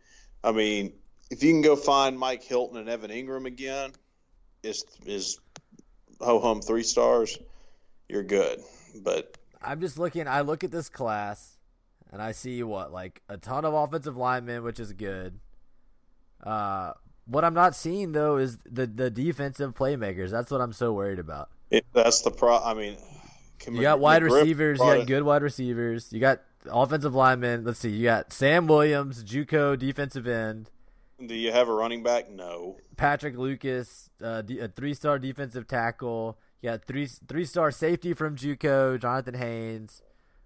[0.43, 0.93] I mean,
[1.29, 3.91] if you can go find Mike Hilton and Evan Engram again,
[4.63, 5.39] is is
[6.19, 7.37] ho hum three stars,
[8.09, 8.59] you're good.
[9.03, 10.27] But I'm just looking.
[10.27, 11.57] I look at this class,
[12.11, 15.39] and I see what like a ton of offensive linemen, which is good.
[16.43, 16.93] Uh,
[17.25, 20.31] what I'm not seeing though is the the defensive playmakers.
[20.31, 21.49] That's what I'm so worried about.
[21.69, 22.57] it, that's the pro.
[22.57, 22.97] I mean,
[23.67, 24.79] You got wide receivers.
[24.79, 26.11] You got good wide receivers.
[26.11, 27.63] You got offensive linemen.
[27.63, 27.89] Let's see.
[27.89, 30.69] You got Sam Williams, JUCO defensive end.
[31.25, 32.29] Do you have a running back?
[32.29, 32.77] No.
[32.97, 36.39] Patrick Lucas, uh, a three-star defensive tackle.
[36.61, 40.01] You got three three-star safety from JUCO, Jonathan Haynes.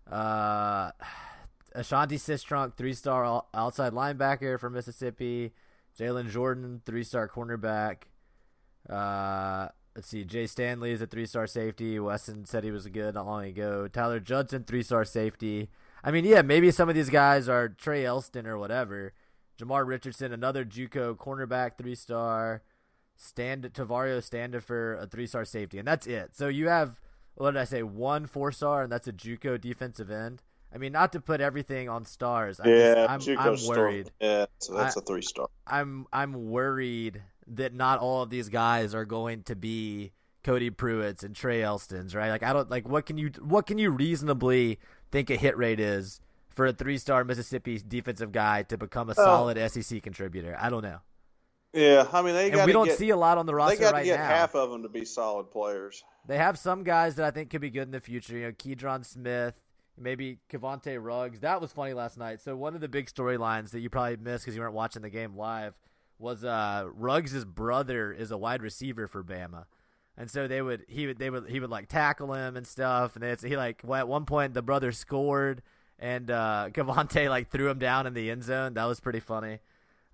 [0.10, 0.92] Uh,
[1.76, 5.54] Ashanti Cistrunk, three-star outside linebacker from Mississippi.
[6.00, 8.04] Jalen Jordan, three-star cornerback.
[8.90, 10.24] Uh, let's see.
[10.24, 12.00] Jay Stanley is a three-star safety.
[12.00, 13.88] Weston said he was good not long ago.
[13.88, 15.70] Tyler Judson, three-star safety.
[16.06, 19.14] I mean, yeah, maybe some of these guys are Trae Elston or whatever.
[19.60, 22.62] Jamar Richardson, another JUCO cornerback, three-star.
[23.18, 26.36] Stand Tavario Standifer, a three-star safety, and that's it.
[26.36, 27.00] So you have
[27.36, 27.84] what did I say?
[27.84, 30.42] One four-star, and that's a JUCO defensive end.
[30.74, 32.60] I mean, not to put everything on stars.
[32.60, 34.12] I'm yeah, just, I'm, I'm worried.
[34.20, 35.48] Yeah, so that's I, a three star.
[35.66, 40.12] I'm I'm worried that not all of these guys are going to be
[40.46, 42.30] Cody Prewitts and Trae Elstons, right?
[42.30, 44.80] Like I don't like what can you what can you reasonably
[45.12, 49.16] think a hit rate is for a three star Mississippi defensive guy to become a
[49.18, 49.26] oh.
[49.26, 50.56] solid SEC contributor?
[50.60, 51.00] I don't know.
[51.74, 52.52] Yeah, I mean they.
[52.52, 54.28] And we don't get, see a lot on the roster they got right get now.
[54.28, 56.04] half of them to be solid players.
[56.28, 58.38] They have some guys that I think could be good in the future.
[58.38, 59.56] You know, Keidron Smith,
[59.98, 61.40] maybe Kevontae Ruggs.
[61.40, 62.40] That was funny last night.
[62.40, 65.10] So one of the big storylines that you probably missed because you weren't watching the
[65.10, 65.74] game live
[66.20, 69.66] was uh, Ruggs' brother is a wide receiver for Bama.
[70.18, 73.18] And so they would he would they would he would like tackle him and stuff
[73.18, 75.62] and he like at one point the brother scored
[76.00, 78.76] and uh Kevontae like threw him down in the end zone.
[78.76, 79.60] That was pretty funny.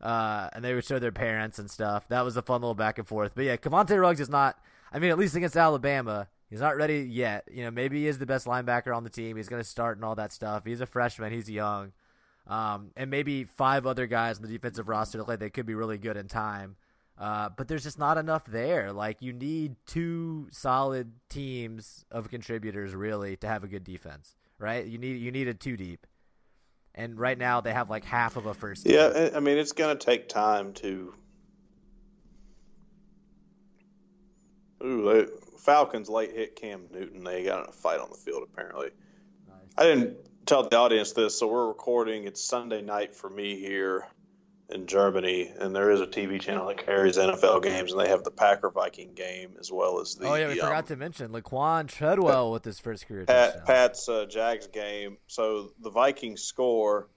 [0.02, 2.08] Uh, and they would show their parents and stuff.
[2.08, 3.34] That was a fun little back and forth.
[3.36, 4.58] But yeah, Kevontae Ruggs is not
[4.92, 7.48] I mean, at least against Alabama, He's not ready yet.
[7.50, 9.38] You know, maybe he is the best linebacker on the team.
[9.38, 10.66] He's going to start and all that stuff.
[10.66, 11.32] He's a freshman.
[11.32, 11.94] He's young.
[12.46, 15.76] Um, and maybe five other guys on the defensive roster look like they could be
[15.76, 16.76] really good in time.
[17.22, 18.92] Uh, but there's just not enough there.
[18.92, 24.84] Like you need two solid teams of contributors really to have a good defense, right?
[24.84, 26.08] You need you need a two deep,
[26.96, 28.88] and right now they have like half of a first.
[28.88, 28.96] Team.
[28.96, 31.14] Yeah, I mean it's going to take time to.
[34.84, 37.24] Ooh, they, Falcons late hit Cam Newton.
[37.24, 38.90] They got in a fight on the field apparently.
[39.48, 39.58] Nice.
[39.78, 42.24] I didn't tell the audience this, so we're recording.
[42.24, 44.08] It's Sunday night for me here
[44.72, 48.24] in Germany, and there is a TV channel that carries NFL games, and they have
[48.24, 50.28] the Packer Viking game as well as the.
[50.28, 53.66] Oh yeah, we um, forgot to mention Laquan Treadwell with his first career Pat.
[53.66, 55.18] Pat's uh, Jags game.
[55.28, 57.08] So the Vikings score.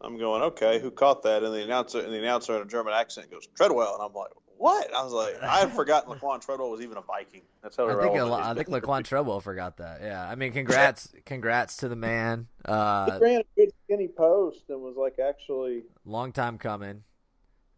[0.00, 0.80] I'm going okay.
[0.80, 1.42] Who caught that?
[1.42, 4.30] And the announcer, and the announcer in a German accent goes Treadwell, and I'm like,
[4.58, 4.94] what?
[4.94, 7.42] I was like, I had forgotten Laquan Treadwell was even a Viking.
[7.62, 8.16] That's how I think.
[8.16, 10.00] A, I think Laquan Treadwell forgot that.
[10.02, 12.46] Yeah, I mean, congrats, congrats to the man.
[12.64, 17.02] Uh, he ran a good skinny post and was like actually long time coming.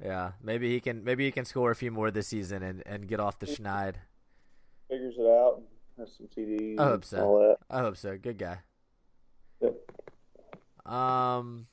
[0.02, 1.04] Yeah, maybe he can.
[1.04, 3.94] Maybe he can score a few more this season and, and get off the schneid.
[4.90, 5.62] Figures it out.
[5.98, 6.78] Has some TDs.
[6.78, 7.56] I hope so.
[7.70, 8.18] I hope so.
[8.18, 8.58] Good guy.
[9.60, 10.92] Yep.
[10.92, 11.66] Um.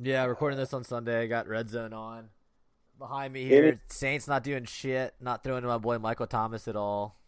[0.00, 1.22] Yeah, recording this on Sunday.
[1.22, 2.30] I got Red Zone on
[2.98, 3.64] behind me here.
[3.64, 5.14] It, Saints not doing shit.
[5.20, 7.18] Not throwing to my boy Michael Thomas at all.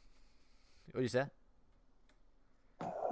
[0.92, 1.24] What do you say?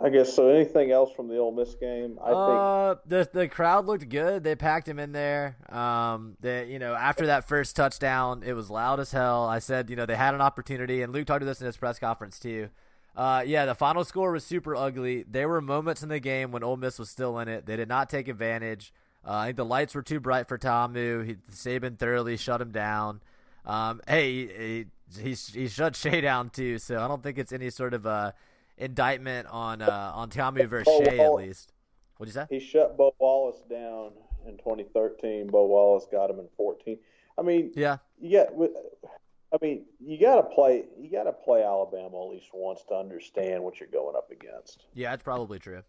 [0.03, 0.49] I guess so.
[0.49, 2.19] Anything else from the Ole Miss game?
[2.23, 4.45] I uh, think the the crowd looked good.
[4.45, 5.57] They packed him in there.
[5.71, 9.45] Um, they you know after that first touchdown, it was loud as hell.
[9.45, 11.77] I said you know they had an opportunity, and Luke talked to this in his
[11.77, 12.69] press conference too.
[13.17, 15.25] Uh, yeah, the final score was super ugly.
[15.29, 17.65] There were moments in the game when Ole Miss was still in it.
[17.65, 18.93] They did not take advantage.
[19.27, 21.25] Uh, I think the lights were too bright for Ta'amu.
[21.25, 23.21] He, Saban thoroughly shut him down.
[23.65, 24.87] Um, hey, he,
[25.23, 28.33] he, he shut Shea down too, so I don't think it's any sort of uh,
[28.77, 31.73] indictment on uh, on Ta'amu versus Shea at least.
[32.17, 32.47] What'd you say?
[32.51, 34.13] He shut Bo Wallace down
[34.47, 35.49] in 2013.
[35.49, 36.99] Bo Wallace got him in 14.
[37.39, 38.45] I mean, yeah, yeah.
[39.53, 40.85] I mean, you got to play.
[41.01, 44.85] You got to play Alabama at least once to understand what you're going up against.
[44.95, 45.83] Yeah, that's probably true.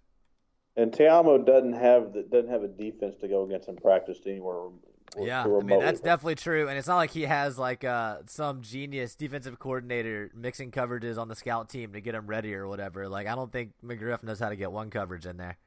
[0.78, 4.70] And Ta'amu doesn't have the, doesn't have a defense to go against in practice anywhere.
[5.18, 8.62] Yeah, I mean that's definitely true, and it's not like he has like uh, some
[8.62, 13.08] genius defensive coordinator mixing coverages on the scout team to get him ready or whatever.
[13.08, 15.58] Like I don't think McGriff knows how to get one coverage in there.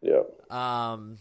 [0.00, 0.22] Yeah.
[0.48, 1.18] Um,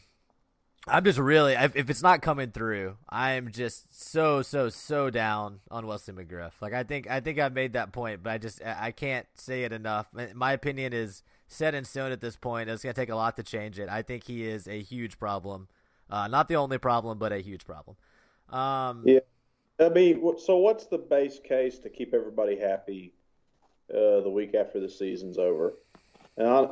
[0.88, 5.10] I'm just really if, if it's not coming through, I am just so so so
[5.10, 6.52] down on Wesley McGriff.
[6.62, 9.64] Like I think I think I've made that point, but I just I can't say
[9.64, 10.08] it enough.
[10.34, 11.24] My opinion is
[11.56, 12.70] set in stone at this point.
[12.70, 13.90] It's going to take a lot to change it.
[13.90, 15.68] I think he is a huge problem.
[16.10, 17.98] Uh, not the only problem, but a huge problem.
[18.50, 19.20] Um, yeah.
[19.80, 23.14] I mean, so what's the base case to keep everybody happy
[23.90, 25.74] uh, the week after the season's over?
[26.38, 26.68] And I,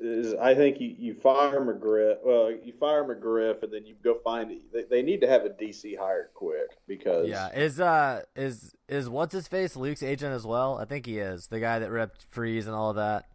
[0.00, 2.16] is, I think you, you fire McGriff.
[2.24, 4.50] Well, you fire McGriff, and then you go find.
[4.72, 9.08] They, they need to have a DC hired quick because yeah, is uh is is
[9.10, 10.78] what's his face Luke's agent as well?
[10.78, 13.26] I think he is the guy that ripped Freeze and all of that.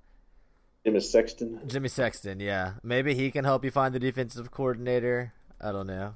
[0.85, 1.59] Jimmy Sexton.
[1.65, 2.73] Jimmy Sexton, yeah.
[2.83, 5.33] Maybe he can help you find the defensive coordinator.
[5.59, 6.15] I don't know.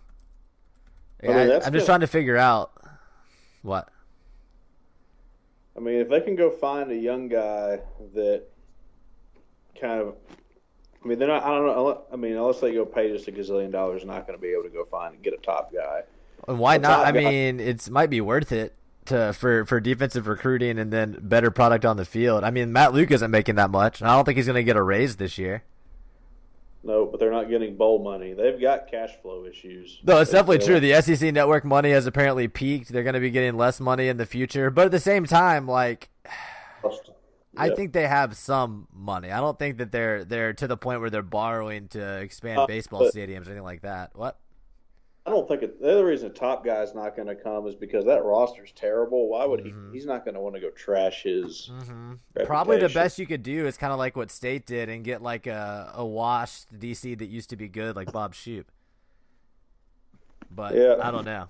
[1.24, 1.86] Yeah, I mean, I, that's am just good.
[1.88, 2.72] trying to figure out
[3.64, 3.90] what.
[5.76, 7.80] I mean, if they can go find a young guy
[8.14, 8.44] that
[9.80, 10.16] kind of,
[11.04, 11.44] I mean, they're not.
[11.44, 12.04] I don't know.
[12.14, 14.64] I mean, unless they go pay just a gazillion dollars, not going to be able
[14.64, 16.04] to go find and get a top guy.
[16.48, 17.08] And why not?
[17.08, 18.76] I guy- mean, it's might be worth it
[19.10, 22.44] to for for defensive recruiting and then better product on the field.
[22.44, 24.64] I mean, Matt Luke isn't making that much, and I don't think he's going to
[24.64, 25.64] get a raise this year.
[26.82, 28.32] No, but they're not getting bowl money.
[28.34, 30.00] They've got cash flow issues.
[30.04, 30.80] No, it's They- definitely true.
[30.80, 32.90] The SEC network money has apparently peaked.
[32.94, 35.68] They're going to be getting less money in the future, but at the same time,
[35.68, 36.10] like
[37.58, 37.76] I Yeah.
[37.76, 39.32] think they have some money.
[39.32, 42.66] I don't think that they're they're to the point where they're borrowing to expand Uh,
[42.68, 44.12] baseball but- stadiums or anything like that.
[44.16, 44.38] What?
[45.30, 47.76] I don't think it, the other reason a top guy's not going to come is
[47.76, 49.30] because that roster's terrible.
[49.30, 49.92] Why would Mhm.
[49.92, 49.98] he?
[50.00, 51.68] He's not going to want to go trash his.
[51.88, 52.14] hmm
[52.46, 55.22] Probably the best you could do is kind of like what State did and get
[55.22, 58.72] like a a washed DC that used to be good, like Bob Shoop.
[60.50, 60.96] But Yeah.
[61.00, 61.48] I don't know.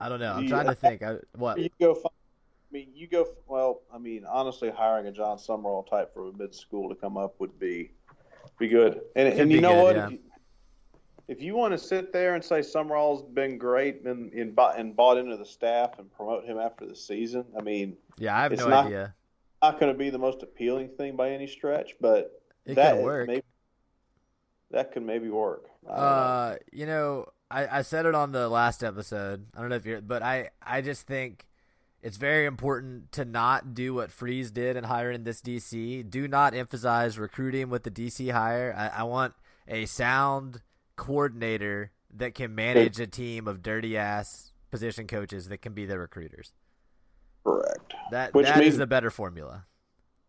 [0.00, 0.32] I don't know.
[0.32, 1.04] I'm trying to think.
[1.04, 1.60] I, what?
[1.60, 1.94] You go.
[1.94, 3.24] Find, I mean, you go.
[3.46, 7.16] Well, I mean, honestly, hiring a Jon Sumrall type from a mid school to come
[7.16, 7.92] up would be
[8.58, 9.00] be good.
[9.14, 9.96] And, and you know good, what?
[10.12, 10.16] yeah.
[11.28, 14.96] If, you, want to sit there and say Sumrall's been great and, and, bought, and
[14.96, 18.52] bought into the staff and promote him after the season, I mean, Yeah, I have
[18.52, 19.14] It's no not- idea.
[19.62, 23.04] not going to be the most appealing thing by any stretch, but It that could
[23.04, 23.26] work.
[23.28, 23.42] Maybe,
[24.70, 25.66] that could maybe work.
[25.84, 26.02] Don't know.
[26.02, 29.46] Uh, you know, I, I said it on the last episode.
[29.56, 31.46] I don't know if you're, but I, I just think
[32.02, 36.08] it's very important to not do what Freeze did in hiring this DC.
[36.08, 38.74] Do not emphasize recruiting with the DC hire.
[38.76, 39.34] I, I want
[39.66, 40.62] a sound
[40.98, 45.98] coordinator that can manage a team of dirty ass position coaches that can be the
[45.98, 46.52] recruiters.
[47.44, 47.94] Correct.
[48.10, 49.64] That Which that is means- the better formula.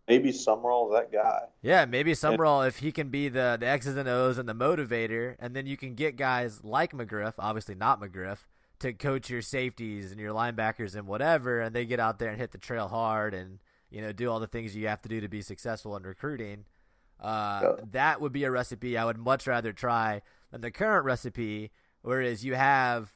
[0.08, 1.42] Maybe Sumrall's that guy.
[1.62, 5.36] Yeah, maybe Sumrall if he can be the the X's and O's and the motivator,
[5.38, 8.40] and then you can get guys like McGriff, obviously not McGriff,
[8.80, 12.40] to coach your safeties and your linebackers and whatever, and they get out there and
[12.40, 13.60] hit the trail hard and
[13.92, 16.66] you know do all the things you have to do to be successful in recruiting.
[17.20, 17.84] Uh, Yeah.
[17.92, 22.44] That would be a recipe I would much rather try than the current recipe, whereas
[22.46, 23.14] you have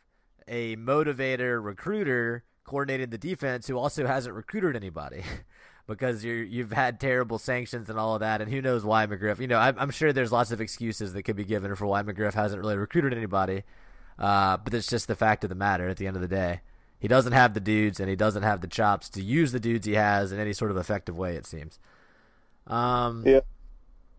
[0.48, 5.24] a motivator recruiter coordinating the defense who also hasn't recruited anybody.
[5.88, 9.40] because you're you've had terrible sanctions and all of that, and who knows why McGriff.
[9.40, 12.04] You know, I'm, I'm sure there's lots of excuses that could be given for why
[12.04, 13.64] McGriff hasn't really recruited anybody,
[14.18, 15.90] uh, but it's just the fact of the matter.
[15.90, 16.62] At the end of the day,
[17.00, 19.86] he doesn't have the dudes, and he doesn't have the chops to use the dudes
[19.86, 21.36] he has in any sort of effective way.
[21.36, 21.80] It seems.
[22.68, 23.42] Um, Yeah.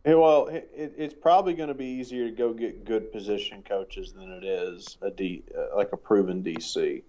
[0.05, 4.12] Well, it, it- it's probably going to be easier to go get good position coaches
[4.12, 7.03] than it is a D, uh, like a proven DC.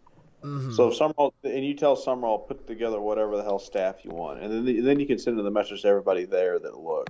[0.43, 0.73] mhm.
[0.75, 4.41] So if Sumrall and you tell Sumrall put together whatever the hell staff you want,
[4.41, 7.10] and then the, then you can send the message to everybody there that look,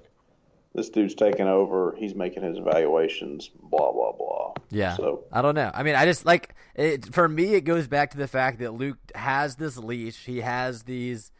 [0.74, 1.96] this dude's taking over.
[1.98, 3.50] He's making his evaluations.
[3.62, 4.54] Blah blah blah.
[4.72, 4.96] Yeah.
[4.96, 5.72] So I don't know.
[5.74, 7.14] I mean, I just like it.
[7.14, 10.26] For me, it goes back to the fact that Luke has this leash.
[10.26, 11.32] He has these,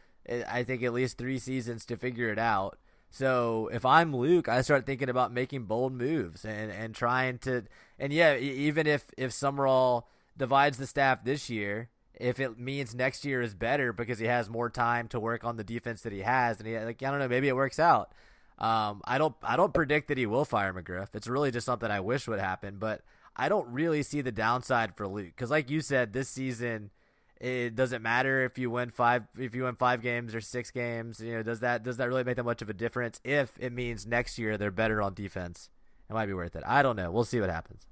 [0.48, 2.78] I think, at least three seasons to figure it out.
[3.16, 7.62] So if I'm Luke, I start thinking about making bold moves and, and trying to.
[7.98, 10.02] And yeah, even if if Sumrall
[10.36, 14.50] divides the staff this year, if it means next year is better because he has
[14.50, 17.18] more time to work on the defense that he has, and he like I don't
[17.18, 18.12] know, maybe it works out.
[18.58, 21.14] Um, I don't I don't predict that he will fire McGriff.
[21.14, 23.00] It's really just something I wish would happen, but
[23.34, 26.90] I don't really see the downside for Luke because, like you said, this season
[27.40, 31.20] it doesn't matter if you win five if you win five games or six games.
[31.20, 33.20] You know, does that does that really make that much of a difference?
[33.24, 35.68] If it means next year they're better on defense,
[36.08, 36.62] it might be worth it.
[36.66, 37.10] I don't know.
[37.10, 37.86] We'll see what happens.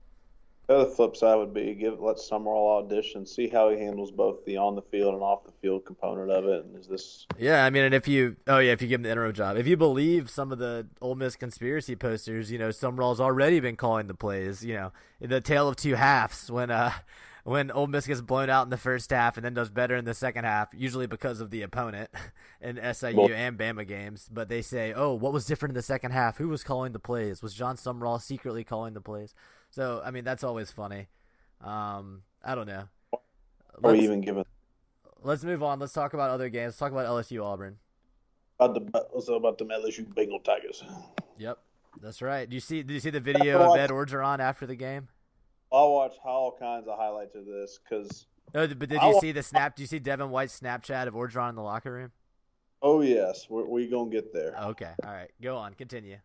[0.67, 4.45] the other flip side would be give let Sumrall audition, see how he handles both
[4.47, 6.65] the on the field and off the field component of it.
[6.65, 9.03] And is this Yeah, I mean, and if you, oh yeah, if you give him
[9.03, 12.71] the interim job, if you believe some of the Ole Miss conspiracy posters, you know,
[12.71, 14.65] Sumrall's already been calling the plays.
[14.65, 16.93] You know, in the tale of two halves when uh
[17.45, 20.05] when Ole Miss gets blown out in the first half and then does better in
[20.07, 22.11] the second half, usually because of the opponent
[22.61, 24.29] in SIU Well- and Bama games.
[24.33, 26.39] But they say, oh, what was different in the second half?
[26.39, 27.43] Who was calling the plays?
[27.43, 29.35] Was Jon Sumrall secretly calling the plays?
[29.71, 31.09] So I mean, that's always funny.
[31.61, 32.85] Um, I don't know.
[33.13, 33.21] are
[33.81, 34.45] Let's, even giving
[35.23, 35.79] let's move on.
[35.79, 36.69] Let's talk about other games.
[36.69, 37.77] Let's talk about LSU Auburn.
[38.59, 40.83] about the what's about the LSU Bengal Tigers?
[41.39, 41.59] Yep,
[42.01, 42.49] that's right.
[42.49, 42.83] Do you see?
[42.83, 45.09] Did you see the video of Ed Orgeron after the game?
[45.73, 49.43] I'll watch all kinds of highlights of this because No, but did you see the
[49.43, 49.77] snap?
[49.77, 52.13] Do you see Devin White's Snapchat of Orgeron in the locker room?
[52.83, 54.55] oh yes, we're, we gonna get there.
[54.63, 56.19] Okay, all right, go on, continue.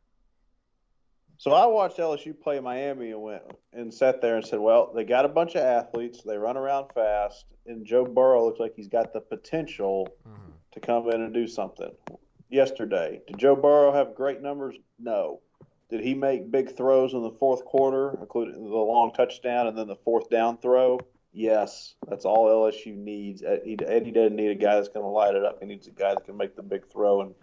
[1.38, 5.06] So I watched LSU play Miami and went and sat there and said, "Well, they
[5.06, 6.22] got a bunch of athletes.
[6.22, 10.52] They run around fast, and Joe Burrow looks like he's got the potential Mhm.
[10.74, 11.96] to come in and do something."
[12.50, 14.76] Yesterday, did Joe Burrow have great numbers?
[14.98, 15.40] No,
[15.90, 19.88] Did he make big throws in the fourth quarter, including the long touchdown and then
[19.88, 21.00] the fourth down throw?
[21.32, 23.44] Yes, that's all LSU needs.
[23.44, 25.60] Eddie doesn't need a guy that's going to light it up.
[25.60, 27.34] He needs a guy that can make the big throw in,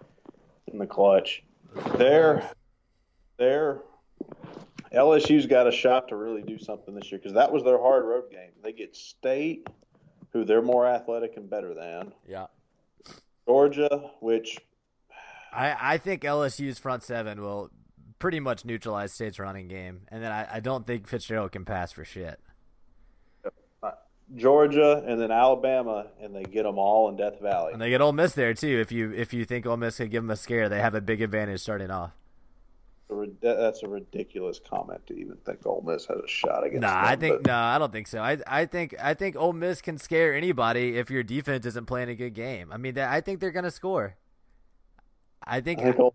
[0.69, 1.43] in the clutch.
[1.97, 2.49] There,
[3.37, 3.83] there,
[4.93, 8.05] LSU's got a shot to really do something this year because that was their hard
[8.05, 8.51] road game.
[8.63, 9.67] They get State,
[10.33, 12.13] who they're more athletic and better than.
[12.29, 12.47] Yeah.
[13.47, 14.59] Georgia, which
[15.53, 17.71] I I think LSU's front seven will
[18.19, 21.93] pretty much neutralize State's running game, and then I, I don't think Fitzgerald can pass
[21.93, 22.41] for shit.
[23.83, 23.91] Uh,
[24.35, 27.73] Georgia and then Alabama, and they get them all in Death Valley.
[27.73, 28.81] And they get Ole Miss there too.
[28.81, 31.01] If you if you think Ole Miss could give them a scare, they have a
[31.01, 32.13] big advantage starting off.
[33.41, 36.83] That's a ridiculous comment to even think Ole Miss has a shot against.
[36.83, 37.47] Nah, them, I think but...
[37.47, 38.21] no, I don't think so.
[38.21, 42.09] I I think I think Ole Miss can scare anybody if your defense isn't playing
[42.09, 42.73] a good game.
[42.73, 44.17] I mean, I think they're gonna score.
[45.49, 46.15] I think, I think Ole,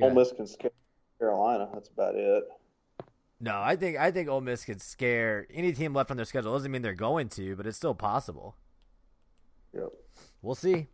[0.00, 0.70] Ole Miss can scare
[1.18, 1.68] Carolina.
[1.72, 2.44] That's about it.
[3.38, 6.52] No, I think I think Ole Miss could scare any team left on their schedule.
[6.52, 8.56] Doesn't mean they're going to, but it's still possible.
[9.74, 9.92] Yep.
[10.40, 10.86] We'll see.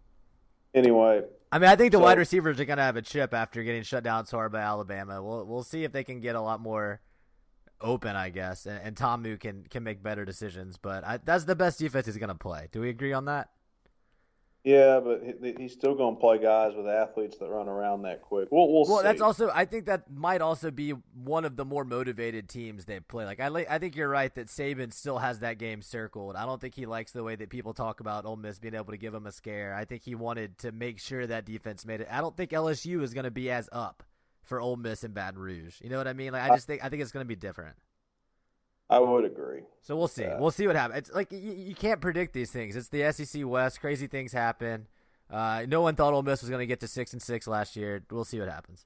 [0.75, 3.35] Anyway, I mean, I think the so, wide receivers are going to have a chip
[3.35, 5.23] after getting shut down so hard by Alabama.
[5.23, 7.01] We'll we'll see if they can get a lot more
[7.81, 10.79] open, I guess, and, and Ta'amu can can make better decisions.
[10.79, 12.69] But I, that's the best defense he's going to play.
[12.73, 13.51] Do we agree on that?
[14.65, 15.23] Yeah, but
[15.59, 18.47] he's still going to play guys with athletes that run around that quick.
[18.53, 19.03] We'll, we'll, well see.
[19.03, 23.01] that's also I think that might also be one of the more motivated teams they
[23.01, 23.25] play.
[23.25, 26.37] Like I, I think you're right that Saban still has that game circled.
[26.37, 28.93] I don't think he likes the way that people talk about Ole Miss being able
[28.93, 29.75] to give him a scare.
[29.75, 32.09] I think he wanted to make sure that defense made it.
[32.09, 34.05] I don't think LSU is going to be as up
[34.43, 35.81] for Ole Miss and Baton Rouge.
[35.83, 36.33] You know what I mean?
[36.33, 37.75] Like I just think I think it's going to be different.
[38.93, 39.63] I would agree.
[39.81, 40.23] So we'll see.
[40.23, 40.39] Yeah.
[40.39, 40.99] We'll see what happens.
[40.99, 42.77] It's like you, you, can't predict these things.
[42.77, 43.81] It's the SEC West.
[43.81, 44.87] Crazy things happen.
[45.31, 47.75] Uh, no one thought Ole Miss was going to get to six and six last
[47.75, 48.05] year.
[48.11, 48.85] We'll see what happens.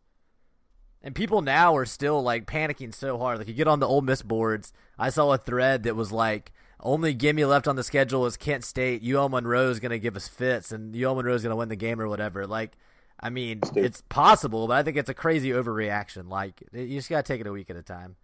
[1.03, 3.39] And people now are still like panicking so hard.
[3.39, 4.73] Like you get on the Ole Miss boards.
[4.97, 8.63] I saw a thread that was like, only gimme left on the schedule is Kent
[8.63, 9.03] State.
[9.03, 11.69] UL Monroe is going to give us fits, and UL Monroe is going to win
[11.69, 12.47] the game or whatever.
[12.47, 12.77] Like,
[13.19, 16.29] I mean, it's possible, but I think it's a crazy overreaction.
[16.29, 18.17] Like, you just got to take it a week at a time.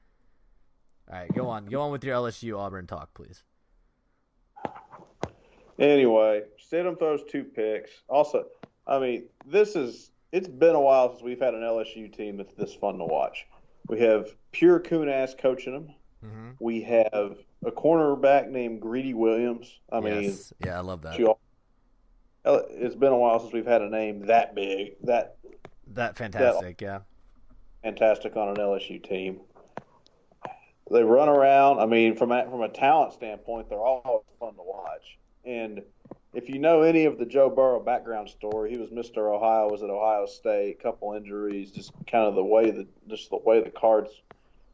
[1.11, 1.67] All right, go on.
[1.67, 3.43] Go on with your LSU Auburn talk, please.
[5.79, 7.91] Anyway, Stidham throws two picks.
[8.09, 8.47] Also,
[8.87, 12.55] I mean, this is it's been a while since we've had an LSU team that's
[12.55, 13.47] this fun to watch.
[13.89, 15.95] We have pure coon ass coaching them.
[16.25, 16.51] Mm-hmm.
[16.61, 19.81] We have a cornerback named Greedy Williams.
[19.91, 20.53] I mean, yes.
[20.65, 21.19] yeah, I love that.
[22.45, 25.37] It's been a while since we've had a name that big, that
[25.89, 26.99] that fantastic, that, yeah,
[27.83, 29.41] fantastic on an LSU team.
[30.91, 31.79] They run around.
[31.79, 35.19] I mean, from a, from a talent standpoint, they're all fun to watch.
[35.45, 35.83] And
[36.35, 39.35] if you know any of the Joe Burrow background story, he was Mr.
[39.35, 43.37] Ohio, was at Ohio State, couple injuries, just kind of the way the just the
[43.37, 44.11] way the cards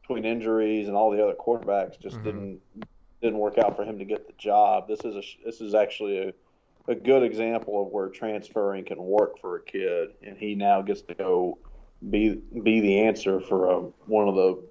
[0.01, 2.25] between injuries and all the other quarterbacks just mm-hmm.
[2.25, 2.61] didn't
[3.21, 4.87] didn't work out for him to get the job.
[4.87, 6.33] This is a this is actually a
[6.87, 11.01] a good example of where transferring can work for a kid, and he now gets
[11.03, 11.57] to go
[12.09, 14.63] be be the answer for a, one of the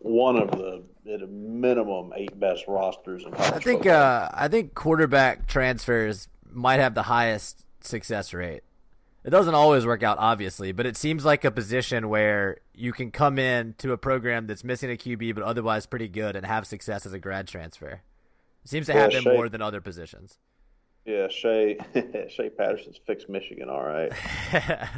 [0.00, 0.82] one of the
[1.12, 3.52] at a minimum eight best rosters in college.
[3.54, 8.62] I think uh, I think quarterback transfers might have the highest success rate.
[9.24, 13.10] It doesn't always work out, obviously, but it seems like a position where you can
[13.10, 16.66] come in to a program that's missing a QB but otherwise pretty good and have
[16.66, 18.00] success as a grad transfer.
[18.64, 20.38] It seems to yeah, happen Shea, more than other positions.
[21.04, 21.78] Yeah, Shea
[22.30, 24.12] Shea Patterson's fixed Michigan, all right.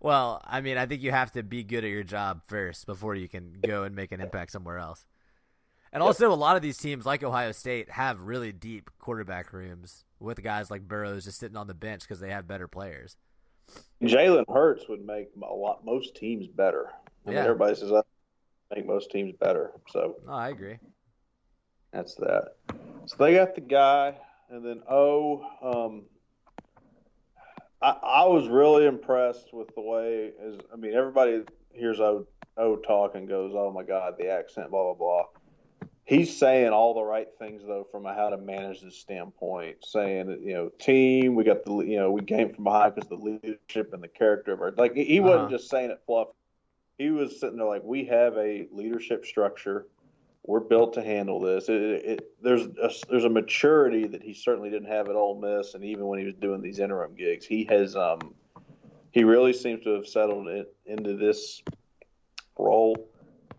[0.00, 3.14] well, I mean, I think you have to be good at your job first before
[3.14, 5.06] you can go and make an impact somewhere else.
[5.92, 10.04] And also, a lot of these teams, like Ohio State, have really deep quarterback rooms
[10.20, 13.16] with guys like Burrows just sitting on the bench because they have better players.
[14.02, 16.90] Jalen Hurts would make a lot most teams better.
[17.26, 17.36] I yeah.
[17.36, 18.06] mean, everybody says that
[18.74, 19.72] make most teams better.
[19.88, 20.78] So, oh, I agree.
[21.92, 22.54] That's that.
[23.06, 24.14] So they got the guy,
[24.48, 26.04] and then oh, um,
[27.82, 30.32] I, I was really impressed with the way.
[30.40, 30.60] is.
[30.72, 34.92] I mean, everybody hears O O talk and goes, "Oh my God, the accent, blah
[34.92, 35.40] blah blah."
[36.10, 40.26] he's saying all the right things though from a how to manage this standpoint saying
[40.26, 43.14] that you know team we got the you know we came from behind because the
[43.14, 45.50] leadership and the character of our like he wasn't uh-huh.
[45.50, 46.28] just saying it fluff
[46.98, 49.86] he was sitting there like we have a leadership structure
[50.50, 54.68] we're built to handle this it, it, there's a, there's a maturity that he certainly
[54.68, 57.64] didn't have at Ole Miss and even when he was doing these interim gigs he
[57.64, 58.34] has um
[59.12, 61.62] he really seems to have settled it into this
[62.58, 63.08] role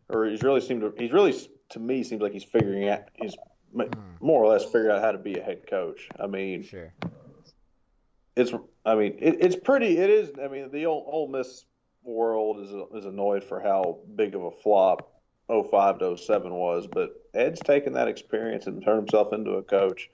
[0.10, 1.34] or he's really seemed to he's really
[1.70, 3.36] to me seems like he's figuring out he's
[3.76, 3.94] mm.
[4.20, 6.08] more or less figured out how to be a head coach.
[6.20, 6.94] I mean, sure.
[8.36, 8.54] It's
[8.86, 9.98] I mean it, it's pretty.
[9.98, 10.32] It is.
[10.42, 11.66] I mean the old Ole Miss
[12.04, 15.11] world is is annoyed for how big of a flop
[15.52, 20.10] 05 to 07 was, but Ed's taken that experience and turned himself into a coach.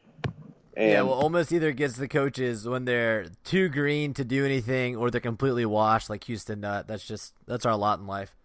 [0.75, 4.95] And yeah, well, almost either gets the coaches when they're too green to do anything,
[4.95, 6.87] or they're completely washed, like Houston Nutt.
[6.87, 8.35] That's just that's our lot in life.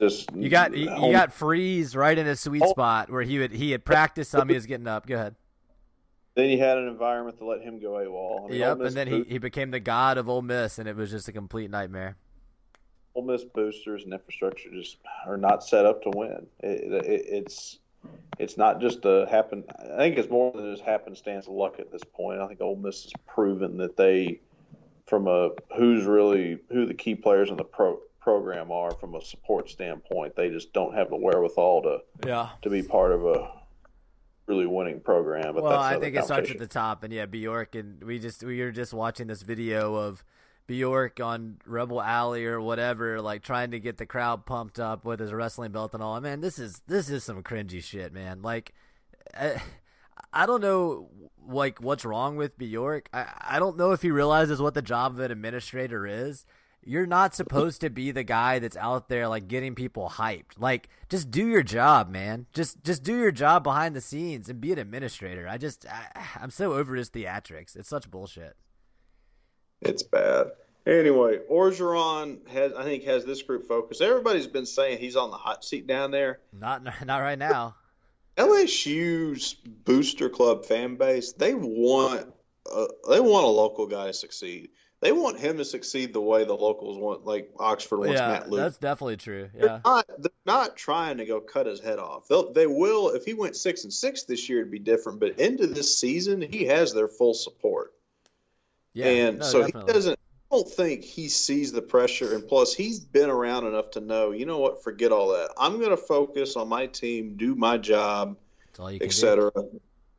[0.00, 2.70] Just you got you, you got Freeze right in a sweet oh.
[2.70, 5.06] spot where he would he had practiced some, he was getting up.
[5.06, 5.34] Go ahead.
[6.36, 8.46] Then he had an environment to let him go AWOL.
[8.46, 10.96] I mean, yep, and then he, he became the god of Ole Miss, and it
[10.96, 12.16] was just a complete nightmare.
[13.14, 16.46] Ole Miss boosters and infrastructure just are not set up to win.
[16.60, 17.78] It, it, it's
[18.38, 19.64] it's not just a happen.
[19.78, 22.40] I think it's more than just happenstance luck at this point.
[22.40, 24.40] I think Ole Miss has proven that they,
[25.06, 29.20] from a who's really who the key players in the pro, program are from a
[29.20, 33.50] support standpoint, they just don't have the wherewithal to yeah to be part of a
[34.46, 35.54] really winning program.
[35.54, 38.60] well, I think it starts at the top, and yeah, Bjork, and we just we
[38.60, 40.24] were just watching this video of
[40.70, 45.18] Bjork on Rebel Alley or whatever, like trying to get the crowd pumped up with
[45.18, 46.20] his wrestling belt and all.
[46.20, 48.40] Man, this is this is some cringy shit, man.
[48.40, 48.72] Like,
[49.36, 49.60] I,
[50.32, 51.08] I don't know,
[51.44, 53.08] like what's wrong with Bjork.
[53.12, 56.46] I I don't know if he realizes what the job of an administrator is.
[56.84, 60.56] You're not supposed to be the guy that's out there like getting people hyped.
[60.56, 62.46] Like, just do your job, man.
[62.52, 65.48] Just just do your job behind the scenes and be an administrator.
[65.48, 67.74] I just I, I'm so over his theatrics.
[67.74, 68.54] It's such bullshit.
[69.82, 70.52] It's bad.
[70.86, 74.00] Anyway, Orgeron has I think has this group focused.
[74.00, 76.40] Everybody's been saying he's on the hot seat down there.
[76.52, 77.76] Not not right now.
[78.36, 82.32] LSU's booster club fan base they want
[82.70, 84.70] uh, they want a local guy to succeed.
[85.00, 88.50] They want him to succeed the way the locals want, like Oxford wants yeah, Matt
[88.50, 88.60] Luke.
[88.60, 89.48] That's definitely true.
[89.54, 92.28] Yeah, they're not, they're not trying to go cut his head off.
[92.28, 95.20] They'll, they will if he went six and six this year, it'd be different.
[95.20, 97.94] But into this season, he has their full support.
[98.92, 99.92] Yeah, and no, so definitely.
[99.92, 100.18] he doesn't.
[100.50, 104.32] I don't think he sees the pressure, and plus he's been around enough to know.
[104.32, 104.82] You know what?
[104.82, 105.50] Forget all that.
[105.56, 108.36] I'm going to focus on my team, do my job,
[109.00, 109.52] etc.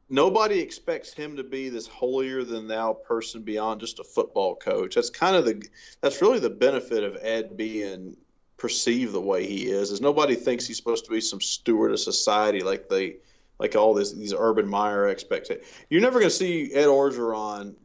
[0.09, 4.95] Nobody expects him to be this holier than thou person beyond just a football coach.
[4.95, 5.65] That's kind of the.
[5.99, 8.15] That's really the benefit of Ed being
[8.57, 9.91] perceived the way he is.
[9.91, 13.17] Is nobody thinks he's supposed to be some steward of society like they
[13.59, 15.65] like all this these Urban Meyer expectations.
[15.89, 17.75] You're never going to see Ed Orgeron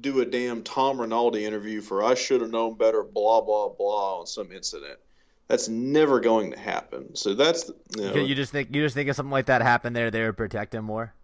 [0.00, 4.20] do a damn Tom Rinaldi interview for I should have known better, blah blah blah,
[4.20, 4.98] on some incident.
[5.48, 7.14] That's never going to happen.
[7.14, 9.94] So that's you, know, you just think you just think if something like that happened
[9.96, 11.14] there, they would protect him more.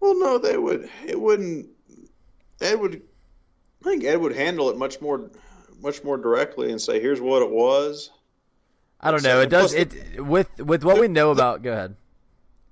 [0.00, 0.88] Well, no, they would.
[1.06, 1.68] It wouldn't.
[2.60, 3.02] Ed would.
[3.82, 5.30] I think Ed would handle it much more,
[5.80, 8.10] much more directly and say, "Here's what it was."
[9.00, 9.40] I don't know.
[9.40, 9.74] It does.
[9.74, 11.62] It with with what we know about.
[11.62, 11.96] Go ahead.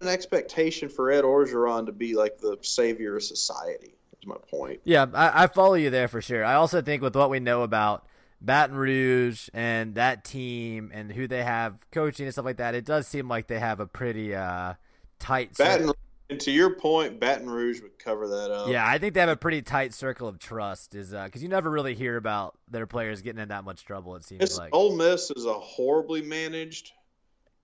[0.00, 4.80] An expectation for Ed Orgeron to be like the savior of society is my point.
[4.84, 6.44] Yeah, I, I follow you there for sure.
[6.44, 8.06] I also think with what we know about
[8.40, 12.84] Baton Rouge and that team and who they have coaching and stuff like that, it
[12.84, 14.74] does seem like they have a pretty uh,
[15.18, 15.56] tight.
[15.56, 15.92] Baton,
[16.30, 18.68] and to your point, Baton Rouge would cover that up.
[18.68, 21.48] Yeah, I think they have a pretty tight circle of trust, is because uh, you
[21.48, 24.14] never really hear about their players getting in that much trouble.
[24.16, 26.92] It seems it's, like Ole Miss is a horribly managed,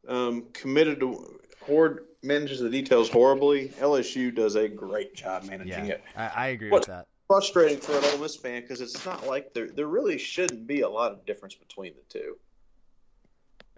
[0.09, 3.68] um, committed to Horde manages the details horribly.
[3.81, 6.05] LSU does a great job managing yeah, it.
[6.16, 7.07] I, I agree What's with that.
[7.29, 10.83] Frustrating for an Ole Miss fan because it's not like there there really shouldn't be
[10.83, 12.37] a lot of difference between the two.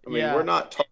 [0.07, 0.35] I mean, yeah.
[0.35, 0.91] we're not talking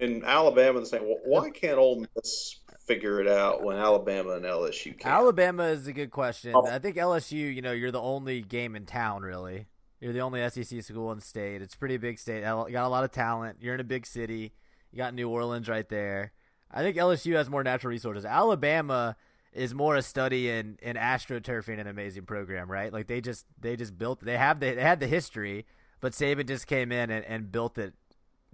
[0.00, 4.44] in Alabama and saying, well, why can't Ole Miss figure it out when Alabama and
[4.44, 5.10] LSU can?
[5.10, 6.52] Alabama is a good question.
[6.54, 6.66] Oh.
[6.66, 9.66] I think LSU, you know, you're the only game in town, really.
[10.00, 11.62] You're the only SEC school in state.
[11.62, 12.40] It's a pretty big state.
[12.40, 13.58] You got a lot of talent.
[13.60, 14.52] You're in a big city.
[14.90, 16.32] You got New Orleans right there.
[16.74, 18.24] I think LSU has more natural resources.
[18.24, 19.16] Alabama
[19.52, 22.92] is more a study in in astroturfing an amazing program, right?
[22.92, 25.64] Like they just they just built they have the, they had the history,
[26.00, 27.94] but Saban just came in and, and built it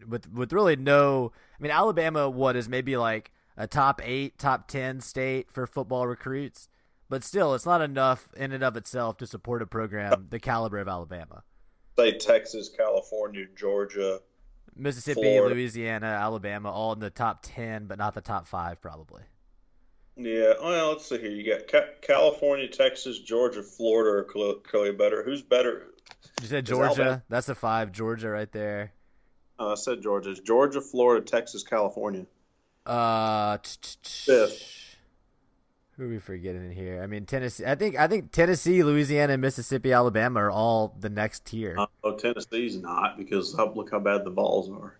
[0.06, 1.32] with with really no.
[1.58, 6.06] I mean, Alabama what is maybe like a top eight, top ten state for football
[6.06, 6.68] recruits,
[7.08, 10.78] but still, it's not enough in and of itself to support a program the caliber
[10.78, 11.42] of Alabama.
[11.98, 14.20] Say Texas, California, Georgia,
[14.76, 15.54] Mississippi, Florida.
[15.54, 19.22] Louisiana, Alabama, all in the top ten, but not the top five, probably.
[20.16, 21.30] Yeah, well, let's see here.
[21.30, 25.22] You got California, Texas, Georgia, Florida are clearly better.
[25.22, 25.86] Who's better?
[26.42, 27.22] You said Georgia.
[27.28, 27.92] That's the five.
[27.92, 28.92] Georgia right there.
[29.58, 30.34] Uh, I said Georgia.
[30.34, 32.26] Georgia, Florida, Texas, California.
[32.84, 33.58] Uh,
[34.02, 34.89] fifth.
[36.00, 37.02] Who are we forgetting in here?
[37.02, 37.66] I mean, Tennessee.
[37.66, 41.74] I think I think Tennessee, Louisiana, Mississippi, Alabama are all the next tier.
[41.78, 44.96] Uh, oh, Tennessee's not because look how bad the balls are.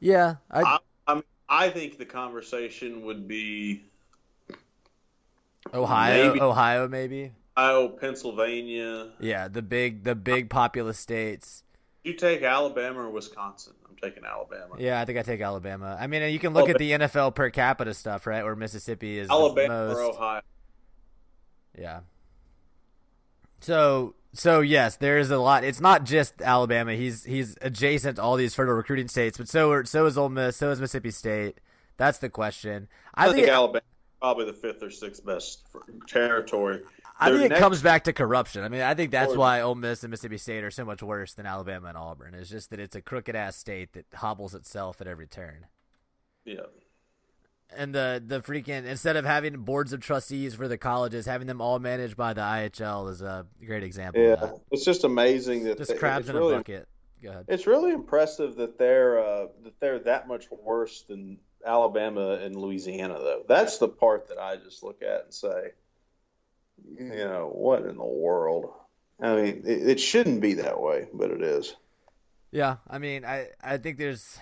[0.00, 3.84] Yeah, I, I, I, mean, I think the conversation would be
[5.74, 6.28] Ohio.
[6.28, 7.32] Maybe, Ohio, maybe.
[7.58, 9.10] Ohio, Pennsylvania.
[9.20, 11.64] Yeah, the big the big populous states.
[12.02, 13.74] You take Alabama or Wisconsin?
[14.02, 14.74] I'm taking Alabama.
[14.78, 15.96] Yeah, I think I take Alabama.
[16.00, 18.44] I mean, you can look Oh, at the NFL per capita stuff, right?
[18.44, 19.96] Where Mississippi is Alabama most.
[19.96, 20.42] or Ohio.
[21.78, 22.00] Yeah.
[23.60, 25.64] So so yes, there is a lot.
[25.64, 26.94] It's not just Alabama.
[26.94, 30.28] He's he's adjacent to all these fertile recruiting states, but so are, so is Ole
[30.28, 31.58] Miss, so is Mississippi State.
[31.96, 32.88] That's the question.
[33.14, 33.82] I, I think think Alabama
[34.20, 35.66] probably the fifth or sixth best
[36.08, 36.82] territory.
[37.18, 38.64] I think it next- comes back to corruption.
[38.64, 41.34] I mean, I think that's why Ole Miss and Mississippi State are so much worse
[41.34, 42.34] than Alabama and Auburn.
[42.34, 45.66] It's just that it's a crooked ass state that hobbles itself at every turn.
[46.44, 46.60] Yeah,
[47.74, 51.60] And the the freaking instead of having boards of trustees for the colleges, having them
[51.60, 54.20] all managed by the IHL is a great example.
[54.22, 54.50] yeah.
[54.70, 56.88] It's just amazing that just they- crabs in really, a bucket.
[57.22, 57.46] Go ahead.
[57.48, 63.14] It's really impressive that they're uh, that they're that much worse than Alabama and Louisiana,
[63.18, 63.44] though.
[63.48, 65.70] That's the part that I just look at and say,
[66.98, 68.72] you know, what in the world?
[69.20, 71.74] I mean, it, it shouldn't be that way, but it is.
[72.50, 74.38] Yeah, I mean, I I think there's,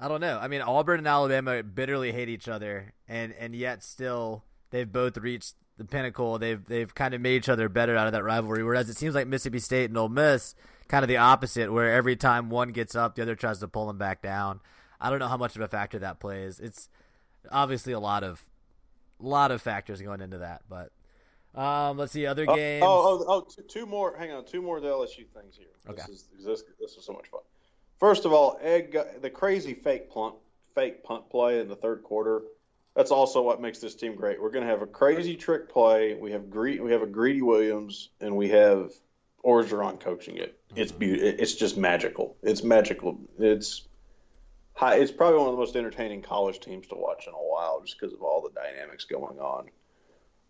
[0.00, 0.38] I don't know.
[0.38, 5.16] I mean, Auburn and Alabama bitterly hate each other, and and yet still they've both
[5.18, 6.38] reached the pinnacle.
[6.38, 8.62] They've they've kind of made each other better out of that rivalry.
[8.62, 10.54] Whereas it seems like Mississippi State and Ole Miss
[10.88, 13.86] kind of the opposite, where every time one gets up, the other tries to pull
[13.86, 14.60] them back down.
[15.00, 16.60] I don't know how much of a factor that plays.
[16.60, 16.88] It's
[17.50, 18.42] obviously a lot of,
[19.18, 20.62] lot of factors going into that.
[20.68, 20.90] But
[21.56, 22.84] um, let's see other Oh, games.
[22.86, 24.16] Oh, oh, oh, two, two more.
[24.16, 25.68] Hang on, two more LSU things here.
[25.86, 26.12] This Okay.
[26.12, 27.40] is this, this is so much fun.
[27.98, 30.34] First of all, Ed got the crazy fake punt,
[30.74, 32.42] fake punt play in the third quarter.
[32.94, 34.40] That's also what makes this team great.
[34.40, 36.14] We're going to have a crazy trick play.
[36.14, 38.90] We have Gre- we have a Greedy Williams, and we have
[39.44, 40.58] Orgeron coaching it.
[40.74, 41.28] It's beautiful.
[41.40, 42.36] It's just magical.
[42.42, 43.18] It's magical.
[43.38, 43.82] It's
[44.74, 44.96] high.
[44.96, 47.98] It's probably one of the most entertaining college teams to watch in a while, just
[48.00, 49.68] because of all the dynamics going on.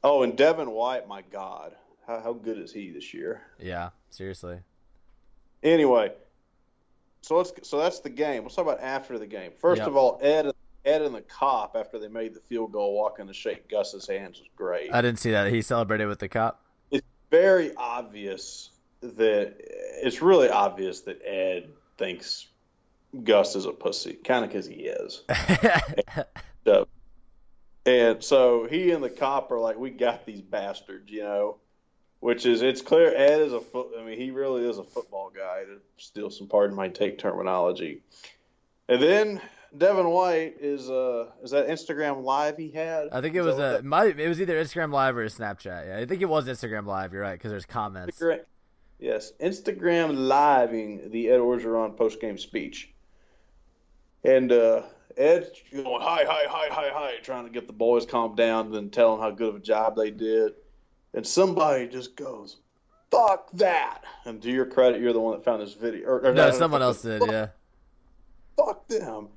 [0.05, 1.75] Oh, and Devin White, my God,
[2.07, 3.43] how, how good is he this year?
[3.59, 4.59] yeah, seriously.
[5.63, 6.13] Anyway,
[7.23, 8.43] so let's so that's the game.
[8.45, 9.51] Let's talk about after the game.
[9.59, 9.89] First Yep.
[9.89, 10.53] of all, Ed
[10.85, 14.39] Ed and the cop after they made the field goal, walking to shake Gus's hands
[14.39, 14.93] was great.
[14.95, 15.51] I didn't see that.
[15.53, 16.63] He celebrated with the cop.
[16.93, 18.71] it's very obvious
[19.03, 22.47] that it's really obvious that Ed thinks
[23.25, 25.23] Gus is a pussy, kind of because he is.
[26.65, 26.89] So,
[27.87, 31.57] and so he and the cop are like, "We got these bastards," you know.
[32.21, 33.89] Which is, it's clear Ed is a foot.
[33.99, 35.65] I mean, he really is a football guy.
[35.65, 38.01] To steal some, pardon my take terminology.
[38.89, 39.41] And then
[39.77, 43.09] Devin White is, uh, is that Instagram live he had?
[43.13, 45.87] I think it Is was a that- it was either Instagram Live or Snapchat.
[45.89, 47.13] Yeah, I think it was Instagram Live.
[47.13, 48.19] You're right because there's comments.
[48.19, 48.41] Instagram,
[48.99, 52.93] yes, Instagram living the Ed Orgeron post game speech,
[54.25, 54.83] and uh,
[55.17, 58.91] Ed going hi hi hi hi hi, trying to get the boys calmed down, then
[58.91, 60.53] tell them how good of a job they did,
[61.15, 62.57] and somebody just goes,
[63.11, 66.07] "Fuck that!" And to your credit, you're the one that found this video.
[66.07, 67.21] Or, or No, someone else did.
[67.21, 67.49] Fuck, Yeah.
[68.59, 69.29] Fuck them,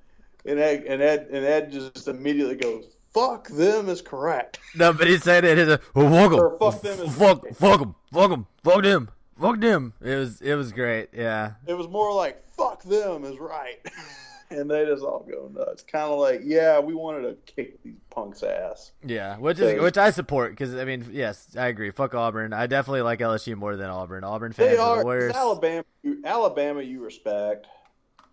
[0.46, 4.60] and Ed and Ed and Ed just immediately goes, "Fuck them" is correct.
[4.76, 5.58] No, but he said it.
[5.58, 6.38] He's a, well, fuck.
[6.38, 7.96] Or fuck them is- Fuck, fuck him.
[8.12, 8.48] Fuck him.
[8.64, 9.10] Fuck them.
[9.40, 9.94] Fuck them.
[10.02, 11.10] It was it was great.
[11.14, 11.54] Yeah.
[11.68, 13.80] It was more like "fuck them" is right,
[14.52, 15.84] and they just all go nuts.
[15.84, 18.92] Kind of like, yeah, we wanted to kick these punks' ass.
[19.04, 21.92] Yeah, which is which I support because I mean, yes, I agree.
[21.92, 22.54] Fuck Auburn.
[22.54, 24.24] I definitely like LSU more than Auburn.
[24.24, 25.36] Auburn fans They are are the worst.
[25.36, 25.84] Alabama.
[26.04, 27.68] You, Alabama, you respect.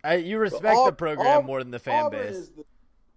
[0.03, 2.35] I, you respect the program Aub- more than the fan Auburn base.
[2.35, 2.63] Is the,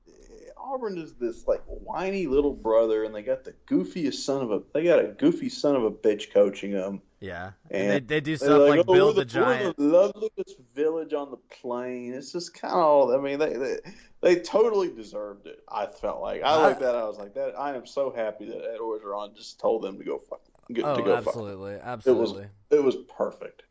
[0.08, 4.50] eh, Auburn is this like whiny little brother, and they got the goofiest son of
[4.50, 4.62] a.
[4.74, 7.02] They got a goofy son of a bitch coaching them.
[7.20, 9.76] Yeah, And and they, they do stuff like, "Oh, build the we're giant.
[9.76, 12.14] the loveliest village on the plain.
[12.14, 13.10] It's just kind of.
[13.10, 13.76] I mean, they, they
[14.22, 15.60] they totally deserved it.
[15.68, 16.94] I felt like I I- looked at.
[16.94, 17.58] I was like, that.
[17.58, 20.40] I am so happy that Ed Orgeron just told them to go fuck.
[20.72, 21.26] Get, Oh, to go fuck.
[21.26, 22.46] absolutely, It was absolutely.
[22.70, 23.62] it was perfect.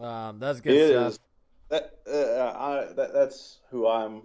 [0.00, 1.12] Um, that's good It stuff.
[1.12, 1.18] is.
[1.68, 4.22] That uh, I that, that's who I'm.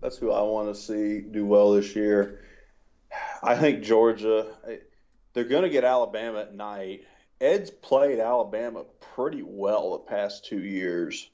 [0.00, 2.40] That's who I want to see do well this year.
[3.40, 4.48] I think Georgia.
[4.66, 4.80] I-
[5.32, 7.04] They're going to get Alabama at night.
[7.40, 8.84] Ed's played Alabama
[9.14, 11.30] pretty well the past two years,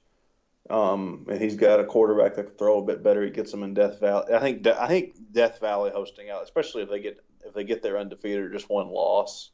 [0.68, 3.22] um, and he's got a quarterback that can throw a bit better.
[3.22, 4.34] He gets them in Death Valley.
[4.34, 4.66] I think.
[4.66, 8.40] I think Death Valley hosting out, especially if they get if they get there undefeated
[8.40, 9.50] or just one loss.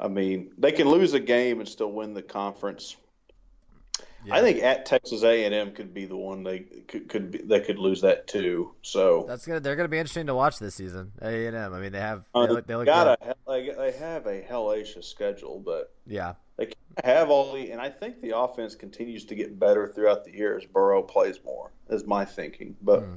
[0.00, 2.96] I mean, they can lose a game and still win the conference.
[4.24, 4.34] Yeah.
[4.34, 7.38] I think at Texas A and M could be the one they could could be,
[7.38, 8.74] they could lose that too.
[8.82, 11.12] So That's gonna they're gonna be interesting to watch this season.
[11.22, 11.72] A and M.
[11.72, 14.42] I mean, they have they uh, look, they look got a like they have a
[14.42, 16.72] hellacious schedule, but Yeah, they
[17.04, 20.56] have all the and I think the offense continues to get better throughout the year
[20.58, 21.70] as Burrow plays more.
[21.88, 23.14] Is my thinking, but Hmm.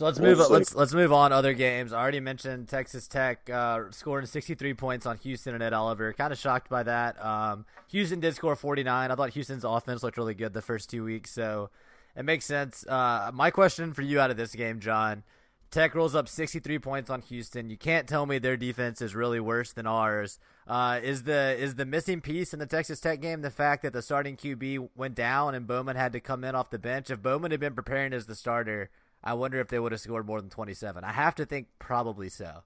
[0.00, 0.38] So let's move.
[0.48, 1.30] let's let's move on.
[1.30, 1.92] Other games.
[1.92, 6.14] I already mentioned Texas Tech uh, scoring 63 points on Houston and Ed Oliver.
[6.14, 7.22] Kind of shocked by that.
[7.22, 9.10] Um, Houston did score 49.
[9.10, 11.68] I thought Houston's offense looked really good the first two weeks, so
[12.16, 12.82] it makes sense.
[12.88, 15.22] Uh, my question for you out of this game, John.
[15.70, 17.68] Tech rolls up 63 points on Houston.
[17.68, 20.38] You can't tell me their defense is really worse than ours.
[20.66, 23.92] Uh, is the is the missing piece in the Texas Tech game the fact that
[23.92, 27.10] the starting QB went down and Bowman had to come in off the bench?
[27.10, 28.88] If Bowman had been preparing as the starter,
[29.22, 31.04] I wonder if they would have scored more than 27.
[31.04, 32.62] I have to think probably so.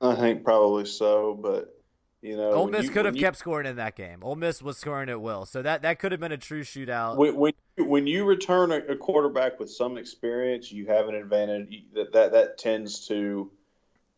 [0.00, 1.76] I think probably so, but
[2.22, 4.18] you know, Ole Miss you, could have you, kept scoring in that game.
[4.22, 7.16] Ole Miss was scoring at will, so that that could have been a true shootout.
[7.16, 11.84] When when, when you return a, a, quarterback with some experience, you have an advantage.
[11.94, 13.50] That that that tends to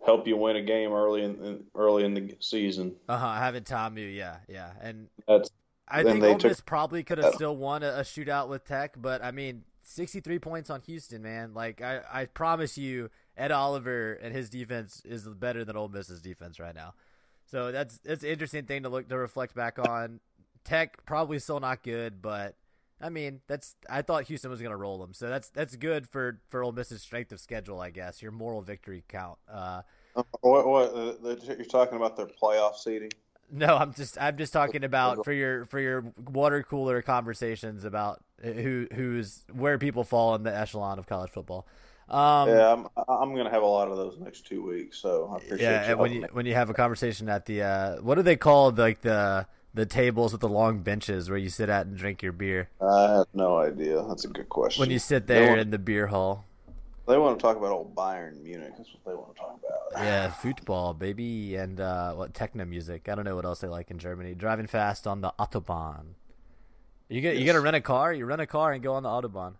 [0.04, 2.96] help you win a game early in, in early in the season.
[3.08, 3.34] Uh huh.
[3.34, 5.50] Having Tom, yeah, yeah, and that's.
[5.86, 9.24] I think Ole Miss probably could have still won a, a shootout with Tech, but
[9.24, 11.54] I mean, 63 points on Houston, man.
[11.54, 16.20] Like I, I promise you, Ed Oliver and his defense is better than Ole Miss's
[16.20, 16.94] defense right now.
[17.46, 20.20] So that's that's an interesting thing to look to reflect back on.
[20.64, 22.54] Tech probably still not good, but
[23.00, 26.06] I mean that's I thought Houston was going to roll them, so that's that's good
[26.06, 28.20] for for Ole Miss's strength of schedule, I guess.
[28.20, 29.38] Your moral victory count.
[29.50, 29.82] Uh,
[30.42, 33.10] what, what uh, you're talking about their playoff seeding?
[33.50, 38.22] No, I'm just I'm just talking about for your for your water cooler conversations about
[38.42, 41.66] who who's where people fall in the echelon of college football.
[42.08, 45.36] Um, yeah, I'm I'm gonna have a lot of those next two weeks, so I
[45.36, 45.60] appreciate.
[45.60, 48.70] Yeah, when you when you have a conversation at the uh, what do they call
[48.70, 52.32] like the the tables with the long benches where you sit at and drink your
[52.32, 52.70] beer?
[52.80, 54.02] I have no idea.
[54.08, 54.80] That's a good question.
[54.80, 56.44] When you sit there want, in the beer hall.
[57.06, 58.72] They want to talk about old Bayern Munich.
[58.76, 60.02] That's what they want to talk about.
[60.04, 63.08] Yeah, football, baby, and uh, what techno music.
[63.08, 64.34] I don't know what else they like in Germany.
[64.34, 66.14] Driving fast on the autobahn.
[67.08, 67.40] You get yes.
[67.40, 68.12] you got to rent a car.
[68.12, 69.54] You rent a car and go on the autobahn.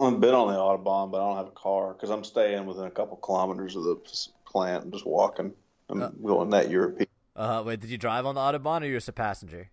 [0.00, 2.84] I've been on the autobahn, but I don't have a car because I'm staying within
[2.84, 3.96] a couple kilometers of the
[4.44, 4.84] plant.
[4.84, 5.52] I'm just walking.
[5.88, 7.06] I'm uh, going that European.
[7.36, 9.70] Uh, wait, did you drive on the autobahn or you were a passenger?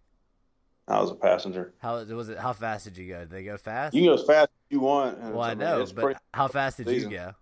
[0.88, 1.74] I was a passenger.
[1.80, 2.38] How was it?
[2.38, 3.20] How fast did you go?
[3.20, 3.96] Did they go fast?
[3.96, 5.20] You can go as fast as you want.
[5.20, 7.34] Well, I know, but pretty, how fast did you go?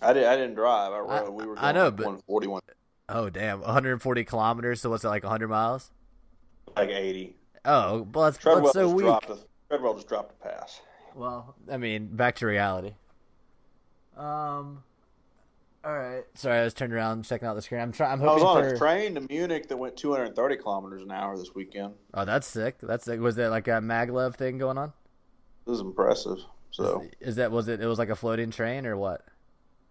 [0.00, 0.24] I did.
[0.24, 0.92] I didn't drive.
[0.92, 1.54] I, I we were.
[1.54, 2.62] Going I know, like but 141.
[3.08, 4.80] Oh damn, 140 kilometers.
[4.80, 5.90] So what's it like 100 miles?
[6.74, 7.36] Like 80.
[7.66, 9.06] Oh, well, that's, Treadwell that's so weak.
[9.06, 9.38] A,
[9.68, 10.80] Treadwell just dropped a pass.
[11.14, 12.94] Well, I mean, back to reality.
[14.16, 14.82] Um.
[15.84, 16.24] All right.
[16.34, 17.80] Sorry, I was turned around checking out the screen.
[17.80, 18.12] I'm trying.
[18.12, 18.74] I'm hoping I was on for...
[18.74, 21.94] a train to Munich that went 230 kilometers an hour this weekend.
[22.12, 22.78] Oh, that's sick.
[22.80, 23.20] That's sick.
[23.20, 24.92] Was there like a maglev thing going on?
[25.66, 26.38] It was impressive.
[26.70, 27.80] So is, is, that was it?
[27.80, 29.24] It was like a floating train or what?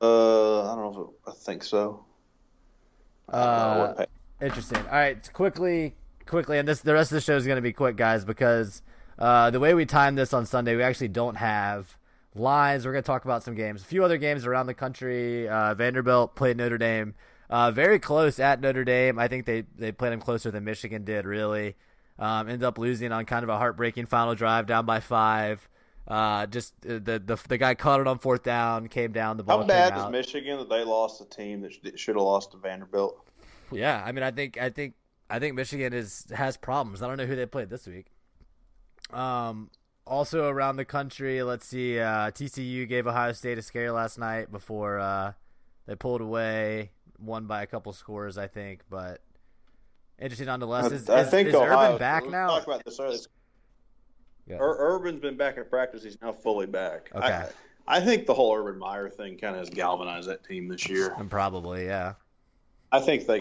[0.01, 1.13] Uh, I don't know.
[1.26, 2.05] If it, I think so.
[3.30, 4.05] Uh,
[4.41, 4.80] interesting.
[4.86, 5.95] All right, quickly,
[6.26, 8.82] quickly, and this the rest of the show is going to be quick, guys, because
[9.17, 11.97] uh, the way we timed this on Sunday, we actually don't have
[12.36, 12.86] lines.
[12.86, 15.47] We're going to talk about some games, a few other games around the country.
[15.47, 17.15] Uh, Vanderbilt played Notre Dame,
[17.49, 19.19] uh, very close at Notre Dame.
[19.19, 21.26] I think they they played them closer than Michigan did.
[21.26, 21.76] Really,
[22.19, 25.67] um, ended up losing on kind of a heartbreaking final drive, down by five.
[26.07, 29.38] Uh, just uh, the, the the guy caught it on fourth down, came down.
[29.38, 29.61] The ball.
[29.61, 33.26] How bad is Michigan that they lost a team that should have lost to Vanderbilt?
[33.71, 34.93] Yeah, I mean, I think I think
[35.30, 37.01] I think Michigan is has problems.
[37.01, 38.07] I don't know who they played this week.
[39.11, 39.69] Um,
[40.05, 41.99] also around the country, let's see.
[41.99, 45.34] Uh, TCU gave Ohio State a scare last night before uh,
[45.88, 48.82] they pulled away, won by a couple scores, I think.
[48.89, 49.21] But
[50.19, 50.91] interesting nonetheless.
[50.91, 52.47] Is, I, think is, Ohio, Urban back now?
[52.47, 53.19] Talk about this earlier.
[54.47, 54.57] Yeah.
[54.57, 56.03] Ur- Urban's been back in practice.
[56.03, 57.09] He's now fully back.
[57.15, 57.26] Okay.
[57.26, 57.49] I,
[57.88, 61.15] I think the whole Urban Meyer thing kind of has galvanized that team this year.
[61.17, 62.13] And probably, yeah.
[62.91, 63.39] I think they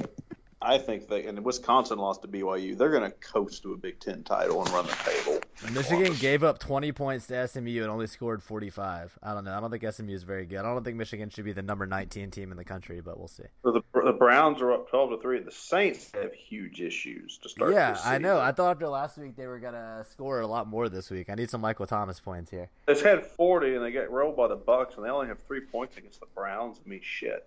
[0.65, 2.77] I think they and Wisconsin lost to BYU.
[2.77, 5.41] They're going to coast to a Big Ten title and run the table.
[5.73, 9.19] Michigan gave up 20 points to SMU and only scored 45.
[9.23, 9.57] I don't know.
[9.57, 10.59] I don't think SMU is very good.
[10.59, 13.29] I don't think Michigan should be the number 19 team in the country, but we'll
[13.29, 13.45] see.
[13.63, 15.41] So the, the Browns are up 12 to three.
[15.41, 17.73] The Saints have huge issues to start.
[17.73, 18.41] Yeah, I know.
[18.41, 21.29] I thought after last week they were going to score a lot more this week.
[21.29, 22.71] I need some Michael Thomas points here.
[22.87, 25.61] They've had 40 and they get rolled by the Bucs and they only have three
[25.61, 26.81] points against the Browns.
[26.85, 27.47] I mean, shit.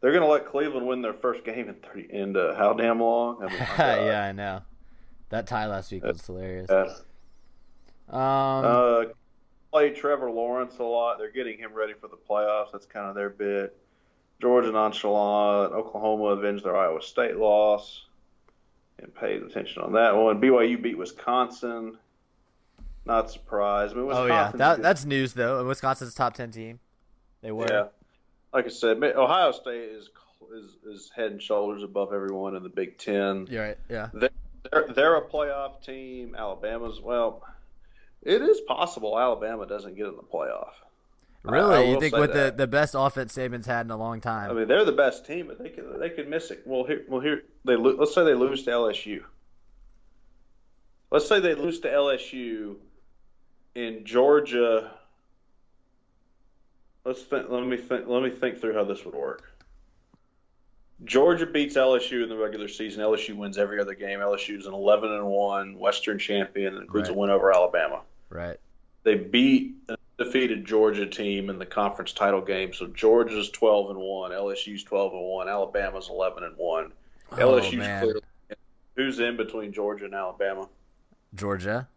[0.00, 3.00] They're going to let Cleveland win their first game in thirty in uh, how damn
[3.00, 3.42] long?
[3.42, 4.62] I mean, yeah, I know.
[5.30, 6.68] That tie last week was hilarious.
[6.70, 6.84] Yeah.
[8.08, 9.04] Um, uh,
[9.72, 11.18] play Trevor Lawrence a lot.
[11.18, 12.72] They're getting him ready for the playoffs.
[12.72, 13.76] That's kind of their bit.
[14.40, 15.74] Georgia nonchalant.
[15.74, 18.06] Oklahoma avenged their Iowa State loss
[19.00, 20.40] and paid attention on that one.
[20.40, 21.98] BYU beat Wisconsin.
[23.04, 23.94] Not surprised.
[23.94, 25.64] I mean, oh yeah, that, that's news though.
[25.66, 26.78] Wisconsin's top ten team.
[27.42, 27.66] They were.
[27.68, 27.84] Yeah
[28.52, 30.10] like I said, Ohio State is
[30.54, 33.46] is is head and shoulders above everyone in the Big Ten.
[33.50, 33.78] Yeah, right.
[33.88, 34.30] Yeah, they're,
[34.70, 36.34] they're they're a playoff team.
[36.36, 37.42] Alabama's well,
[38.22, 40.72] it is possible Alabama doesn't get in the playoff.
[41.44, 42.56] Really, I you will think with the, that.
[42.56, 44.50] the best offense Saban's had in a long time?
[44.50, 46.62] I mean, they're the best team, but they could they could miss it.
[46.66, 49.22] Well, here, well, here they lo- let's say they lose to LSU.
[51.10, 52.76] Let's say they lose to LSU
[53.74, 54.90] in Georgia.
[57.04, 59.42] Let's think, let me think, let me think through how this would work.
[61.04, 63.02] Georgia beats LSU in the regular season.
[63.02, 64.18] LSU wins every other game.
[64.18, 67.16] LSU is an 11 and one Western champion that includes Right.
[67.16, 68.02] a win over Alabama.
[68.30, 68.58] right.
[69.04, 72.74] They beat a defeated Georgia team in the conference title game.
[72.74, 76.92] So Georgia's 12 and 1, LSU's 12 and 1, Alabama's 11 and 1.
[77.32, 78.02] Oh, LSU's man.
[78.02, 78.20] clearly
[78.96, 80.68] who's in between Georgia and Alabama?
[81.34, 81.88] Georgia.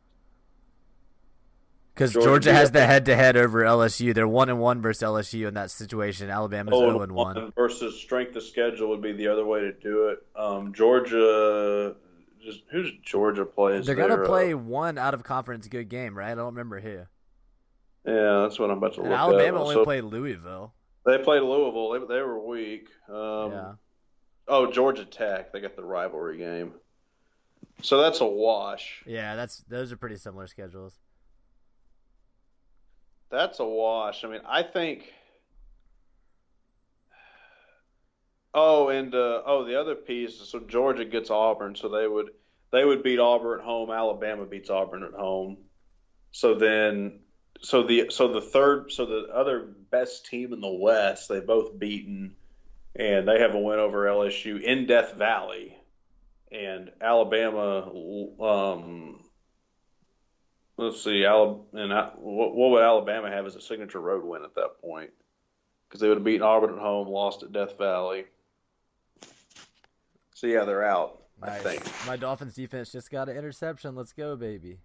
[2.01, 4.11] Because Georgia Georgia, has the head to head over LSU.
[4.13, 6.31] They're one and one versus LSU in that situation.
[6.31, 7.51] Alabama's Oh, zero and one.
[7.55, 10.25] versus strength of schedule would be the other way to do it.
[10.35, 11.95] Um, Georgia,
[12.43, 13.83] just who's Georgia playing?
[13.83, 14.25] They're gonna there?
[14.25, 16.31] play one out of conference good game, right?
[16.31, 17.01] I don't remember who.
[18.03, 20.73] Yeah, that's what I'm about to And look Alabama only So played Louisville.
[21.05, 21.91] they played Louisville.
[21.91, 22.87] They, they were weak.
[23.07, 23.71] Um, yeah.
[24.47, 25.53] Oh, Georgia Tech.
[25.53, 26.73] They got the rivalry game.
[27.83, 29.03] So that's a wash.
[29.05, 30.99] Yeah, that's those are pretty similar schedules.
[33.31, 34.23] That's a wash.
[34.23, 35.11] I mean, I think.
[38.53, 40.41] Oh, and uh, oh, the other piece.
[40.41, 42.31] Is so Georgia gets Auburn, so they would
[42.71, 43.89] they would beat Auburn at home.
[43.89, 45.57] Alabama beats Auburn at home.
[46.31, 47.19] So then,
[47.61, 51.79] so the so the third, so the other best team in the West, they both
[51.79, 52.35] beaten,
[52.93, 55.77] and they have a win over LSU in Death Valley,
[56.51, 57.89] and Alabama.
[58.41, 59.23] Um,
[60.81, 64.43] let's see, Alabama, and I- what, what would Alabama have as a signature road win
[64.43, 65.11] at that point?
[65.87, 68.25] Because they would have beaten Auburn at home, lost at Death Valley.
[70.33, 71.21] So yeah, they're out.
[71.43, 71.61] I Nice.
[71.61, 72.07] think.
[72.07, 73.95] My Dolphins defense just got an interception.
[73.95, 74.79] Let's go, baby.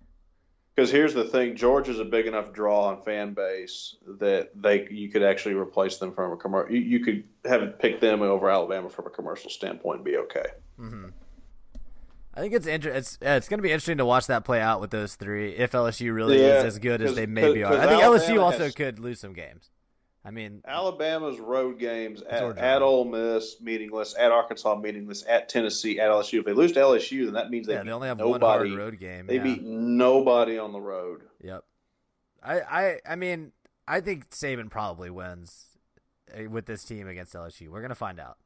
[0.74, 5.08] Because here's the thing: Georgia's a big enough draw on fan base that they you
[5.10, 6.74] could actually replace them from a commercial.
[6.74, 10.46] You, you could have picked them over Alabama from a commercial standpoint and be okay.
[10.76, 11.06] hmm
[12.36, 14.80] I think it's inter- it's it's going to be interesting to watch that play out
[14.80, 15.52] with those three.
[15.56, 18.42] If LSU really Yeah, is as good as they maybe are, I think 'cause LSU
[18.42, 19.70] also has- could lose some games.
[20.22, 26.00] I mean, Alabama's road games at, at Ole Miss meaningless, at Arkansas meaningless, at Tennessee,
[26.00, 26.40] at LSU.
[26.40, 28.32] If they lose to LSU, then that means they yeah, they only have nobody.
[28.32, 29.28] one hard road game.
[29.28, 29.42] They yeah.
[29.44, 31.22] beat nobody on the road.
[31.42, 31.64] Yep.
[32.42, 33.52] I, I I mean
[33.88, 35.66] I think Saban probably wins
[36.36, 37.68] uh, with this team against LSU.
[37.68, 38.36] We're gonna find out.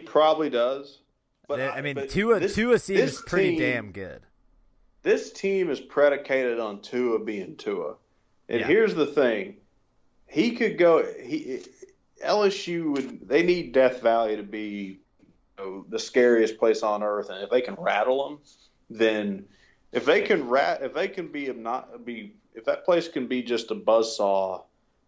[0.00, 0.98] He probably does.
[1.48, 4.22] But They- I mean, but Tua this- Tua seems pretty team- damn good.
[5.02, 7.96] This team is predicated on Tua being Tua.
[8.48, 8.66] And Yeah.
[8.66, 9.56] here's the thing.
[10.26, 11.62] He could go he
[12.22, 15.00] LSU would they need Death Valley to be
[15.58, 18.38] you know, the scariest place on earth and if they can rattle them
[18.88, 19.46] then
[19.90, 23.42] if they can rat if they can be not be if that place can be
[23.42, 24.62] just a buzzsaw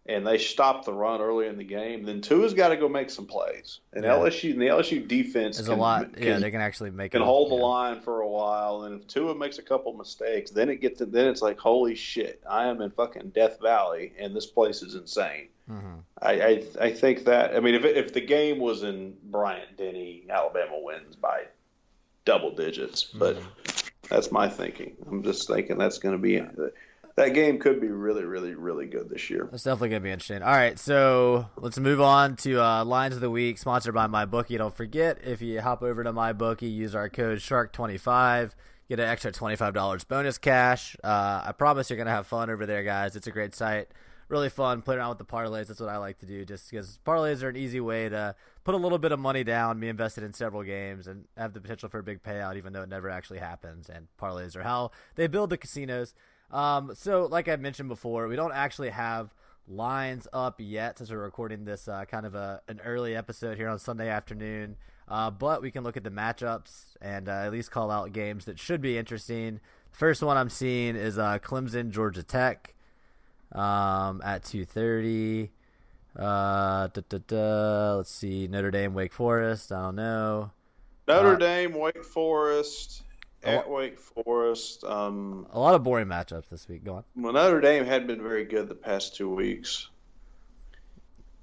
[0.07, 3.09] and they stop the run early in the game then Tua's got to go make
[3.09, 3.79] some plays.
[3.93, 4.11] And Yeah.
[4.11, 6.13] LSU and the LSU defense There's can, a lot.
[6.13, 9.01] can yeah, they can actually make can it hold the line for a while, and
[9.01, 12.41] if Tua makes a couple mistakes, then it gets to, then it's like holy shit,
[12.49, 15.47] I am in fucking Death Valley, and this place is insane.
[15.69, 16.03] Mhm.
[16.21, 20.25] I I, I think that I mean if if the game was in Bryant Denny,
[20.29, 21.45] Alabama wins by
[22.25, 23.37] double digits, but
[24.09, 24.95] that's my thinking.
[25.07, 26.39] I'm just thinking that's going to be
[27.17, 29.47] that game could be really really really good this year.
[29.49, 30.43] That's definitely gonna be interesting.
[30.43, 34.57] All right, so let's move on to uh, lines of the week, sponsored by MyBookie.
[34.57, 38.51] Don't forget if you hop over to MyBookie, use our code Shark25,
[38.89, 40.95] get an extra twenty-five dollars bonus cash.
[41.03, 43.15] Uh, I promise you're gonna have fun over there, guys.
[43.15, 43.87] It's a great site,
[44.27, 44.81] really fun.
[44.81, 45.67] Play around with the parlays.
[45.67, 48.35] That's what I like to do, just because parlays are an easy way to
[48.65, 51.61] put a little bit of money down, be invested in several games, and have the
[51.61, 53.87] potential for a big payout, even though it never actually happens.
[53.87, 56.13] And parlays are how they build the casinos.
[56.51, 59.33] Um, so, like I mentioned before, we don't actually have
[59.67, 63.67] lines up yet since we're recording this uh, kind of a an early episode here
[63.69, 64.77] on Sunday afternoon.
[65.07, 68.45] Uh, but we can look at the matchups and uh, at least call out games
[68.45, 69.59] that should be interesting.
[69.91, 72.73] First one I'm seeing is uh, Clemson Georgia Tech
[73.51, 75.49] um, at 2:30.
[76.17, 76.87] Uh,
[77.97, 79.71] let's see Notre Dame Wake Forest.
[79.71, 80.51] I don't know.
[81.07, 83.03] Notre Uh, Dame, Wake Forest,
[83.47, 83.69] at.
[83.69, 84.83] Wake Forest.
[84.83, 86.83] Um, A lot of boring matchups this week.
[86.83, 87.03] Go on.
[87.15, 89.89] Well, Notre Dame had been very good the past two weeks.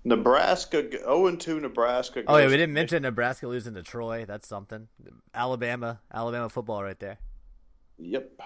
[0.05, 2.25] Nebraska, 0 2 Nebraska.
[2.27, 4.25] Oh yeah, we didn't mention Nebraska losing to Troy.
[4.27, 4.89] That's something.
[5.33, 7.19] Alabama, Alabama football right there.
[7.99, 8.41] Yep.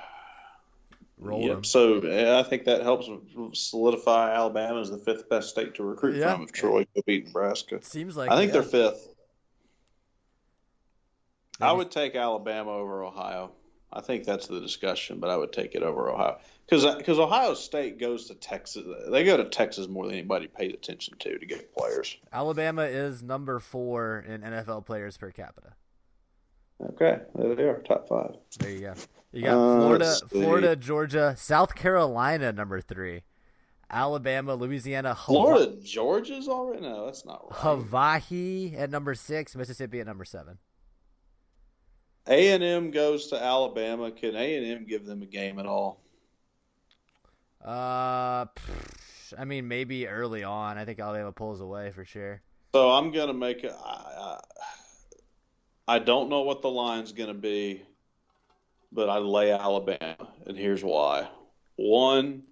[1.18, 1.50] Roll yep.
[1.54, 1.64] them.
[1.64, 3.08] So I think that helps
[3.54, 6.34] solidify Alabama as the fifth best state to recruit Yeah.
[6.34, 7.80] from if Troy could beat Nebraska.
[7.82, 8.60] Seems like I think yeah.
[8.60, 9.08] they're fifth.
[11.60, 13.52] I would take Alabama over Ohio.
[13.92, 16.38] I think that's the discussion, but I would take it over Ohio
[16.68, 18.84] because because Ohio State goes to Texas.
[19.10, 22.16] They go to Texas more than anybody pays attention to to get players.
[22.32, 25.72] Alabama is number four in NFL players per capita.
[26.90, 28.34] Okay, there they are, top five.
[28.58, 28.94] There you go.
[29.32, 30.14] You got Uh, Florida.
[30.28, 33.22] Florida, Georgia, South Carolina, number three,
[33.88, 37.60] Alabama, Louisiana, Hawaii, Florida, Georgia's already no, that's not right.
[37.60, 40.58] Hawaii at number six, Mississippi at number seven.
[42.28, 44.10] A and M goes to Alabama.
[44.10, 46.00] Can A and M give them a game at all?
[47.64, 48.46] Uh,
[49.36, 50.78] I mean, maybe early on.
[50.78, 52.42] I think Alabama pulls away for sure.
[52.74, 53.74] So I'm gonna make a.
[53.74, 54.38] I,
[55.88, 57.82] I, I don't know what the line's gonna be,
[58.92, 61.28] but I lay Alabama, and here's why.
[61.76, 62.42] One.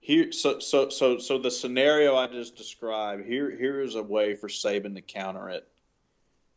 [0.00, 3.24] Here, so so so so the scenario I just described.
[3.24, 5.66] Here here is a way for Saban to counter it.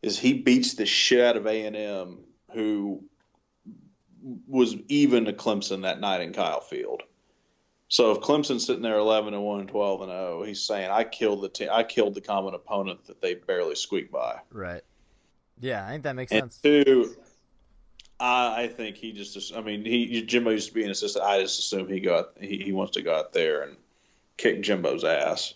[0.02, 2.18] Is he beats the shit out of A and M,
[2.52, 3.02] who
[4.46, 7.02] was even to Clemson that night in Kyle Field.
[7.88, 11.04] So if Clemson's sitting there 11 and 1 and 12 and 0, he's saying I
[11.04, 11.68] killed the team.
[11.72, 14.40] I killed the common opponent that they barely squeaked by.
[14.50, 14.82] Right.
[15.60, 16.58] Yeah, I think that makes And sense.
[16.58, 17.16] two,
[18.20, 19.54] I, I think he just.
[19.54, 21.24] I mean, he Jimbo used to be an assistant.
[21.24, 23.76] I just assume he got he, he wants to go out there and
[24.36, 25.54] kick Jimbo's ass.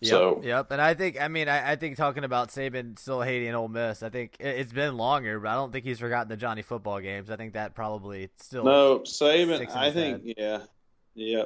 [0.00, 3.20] Yep, So yep, and I think I mean I, I think talking about Saban still
[3.20, 6.28] hating Ole Miss, I think it- it's been longer, but I don't think he's forgotten
[6.28, 7.30] the Johnny football games.
[7.30, 9.68] I think that probably still no Saban.
[9.74, 10.34] I think head.
[10.36, 10.58] yeah,
[11.14, 11.44] yeah.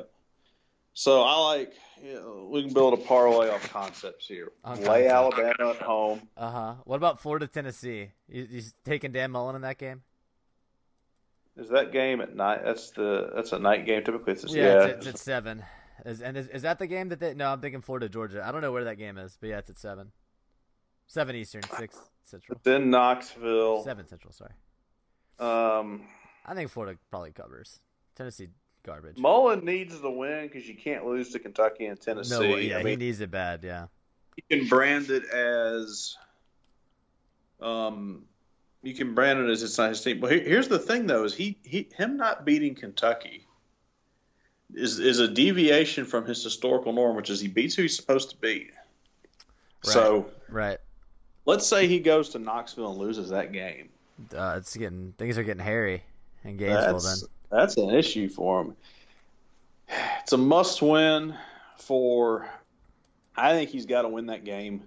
[0.94, 1.72] So I like.
[2.05, 4.50] You know, we can build a parlay off concepts here.
[4.64, 5.07] On Lay.
[5.07, 6.20] Alabama at home.
[6.36, 6.74] Uh huh.
[6.84, 8.11] What about Florida Tennessee?
[8.28, 10.03] You, you taking Dan Mullen in that game?
[11.57, 12.62] Is that game at night?
[12.64, 14.32] That's the that's a night game typically.
[14.32, 15.64] It's, Yeah, yeah, It's, it's at seven.
[16.05, 17.34] Is, and is, is that the game that they?
[17.34, 18.42] No, I'm thinking Florida Georgia.
[18.44, 20.11] I don't know where that game is, but yeah, it's at seven.
[21.07, 23.84] Seven Eastern, six Central, in Knoxville.
[23.84, 24.32] seven Central.
[24.32, 24.53] Sorry,
[25.38, 26.03] Um,
[26.46, 27.80] I think Florida probably covers.
[28.16, 28.48] Tennessee
[28.82, 29.18] garbage.
[29.18, 32.34] Mullen needs the win because you can't lose to Kentucky and Tennessee.
[32.34, 33.62] no, yeah, I he needs it bad.
[33.62, 33.86] Yeah,
[34.36, 36.16] you can brand it as,
[37.61, 38.24] um,
[38.82, 40.18] you can brand it as it's not his team.
[40.20, 43.46] But here's the thing, though: is he, he him not beating Kentucky
[44.75, 48.31] is is a deviation from his historical norm, which is he beats who he's supposed
[48.31, 48.70] to beat.
[49.83, 50.79] So right.
[51.45, 53.89] let's say he goes to Knoxville and loses that game.
[54.35, 56.05] Uh, it's getting things are getting hairy
[56.45, 56.93] in Gainesville.
[56.93, 58.77] That's then that's an issue for him.
[60.23, 61.35] It's a must-win
[61.79, 62.49] for.
[63.37, 64.83] I think he's got to win that game.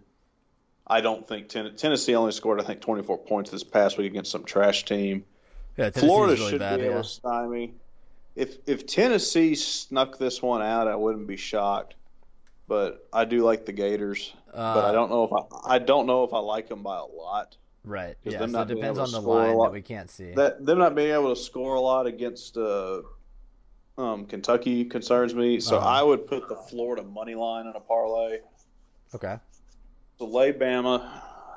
[0.87, 4.31] I don't think Ten- Tennessee only scored I think 24 points this past week against
[4.31, 5.25] some trash team.
[5.77, 6.79] yeah, Florida really should bad.
[6.79, 7.01] be able Yeah.
[7.01, 7.73] to stymie.
[8.35, 11.95] If if Tennessee snuck this one out, I wouldn't be shocked.
[12.67, 14.33] But I do like the Gators.
[14.51, 15.31] but Uh, I don't know if
[15.65, 17.55] I I don't know if I like them by a lot.
[17.83, 18.15] Right.
[18.23, 18.39] Yeah.
[18.39, 20.33] them So it depends on the line that we can't see.
[20.33, 23.03] That them not being able to score a lot against uh,
[23.99, 25.59] um, Kentucky concerns me.
[25.59, 25.87] So Uh-huh.
[25.87, 28.39] I would put the Florida money line on a parlay.
[29.13, 29.37] okay.
[30.17, 31.07] So lay Bama,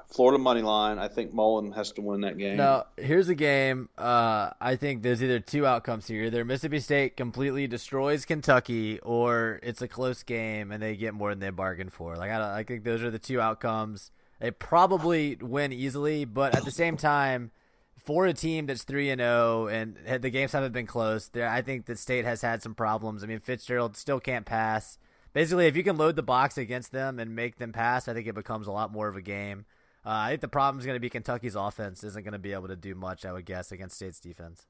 [0.08, 0.98] Florida money line.
[0.98, 2.56] I think Mullen has to win that game.
[2.56, 3.90] Now, here's a game.
[3.98, 6.24] Uh, I think there's either two outcomes here.
[6.24, 11.30] Either Mississippi State completely destroys Kentucky, or it's a close game and they get more
[11.30, 12.16] than they bargained for.
[12.16, 14.10] Like I, I think those are the two outcomes.
[14.40, 17.50] They probably win easily, but at the same time,
[17.96, 21.60] for a team that's three and zero and the games haven't been close, there I
[21.60, 23.22] think that State has had some problems.
[23.22, 24.96] I mean, Fitzgerald still can't pass.
[25.34, 28.26] Basically, if you can load the box against them and make them pass, I think
[28.26, 29.66] it becomes a lot more of a game.
[30.08, 32.54] Uh, I think the problem is going to be Kentucky's offense isn't going to be
[32.54, 33.26] able to do much.
[33.26, 34.64] I would guess against State's defense.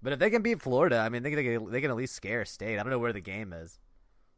[0.00, 2.46] But if they can beat Florida, I mean, they can they can at least scare
[2.46, 2.78] State.
[2.78, 3.78] I don't know where the game is.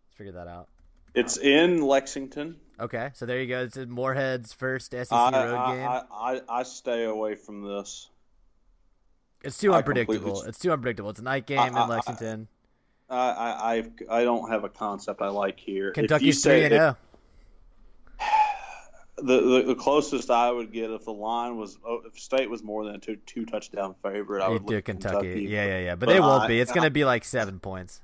[0.09, 0.69] Let's figure that out.
[1.15, 2.57] It's in Lexington.
[2.81, 3.63] Okay, so there you go.
[3.63, 5.89] It's Moorhead's first SEC I, road I, game.
[5.89, 8.11] I, I, I stay away from this.
[9.45, 10.43] it's too unpredictable.
[10.43, 11.11] It's too unpredictable.
[11.11, 12.49] It's a night game in Lexington.
[13.09, 15.93] I, I, I, I don't have a concept I like here.
[15.93, 16.97] Kentucky's three and zero.
[19.17, 22.65] The, the the closest I would get if the line was oh, if State was
[22.65, 25.15] more than a two two touchdown favorite, I You would do look at Kentucky.
[25.29, 25.43] Kentucky.
[25.45, 25.95] Yeah, yeah, yeah.
[25.95, 26.61] But, But they won't I- be.
[26.61, 28.01] It's going to be like seven points.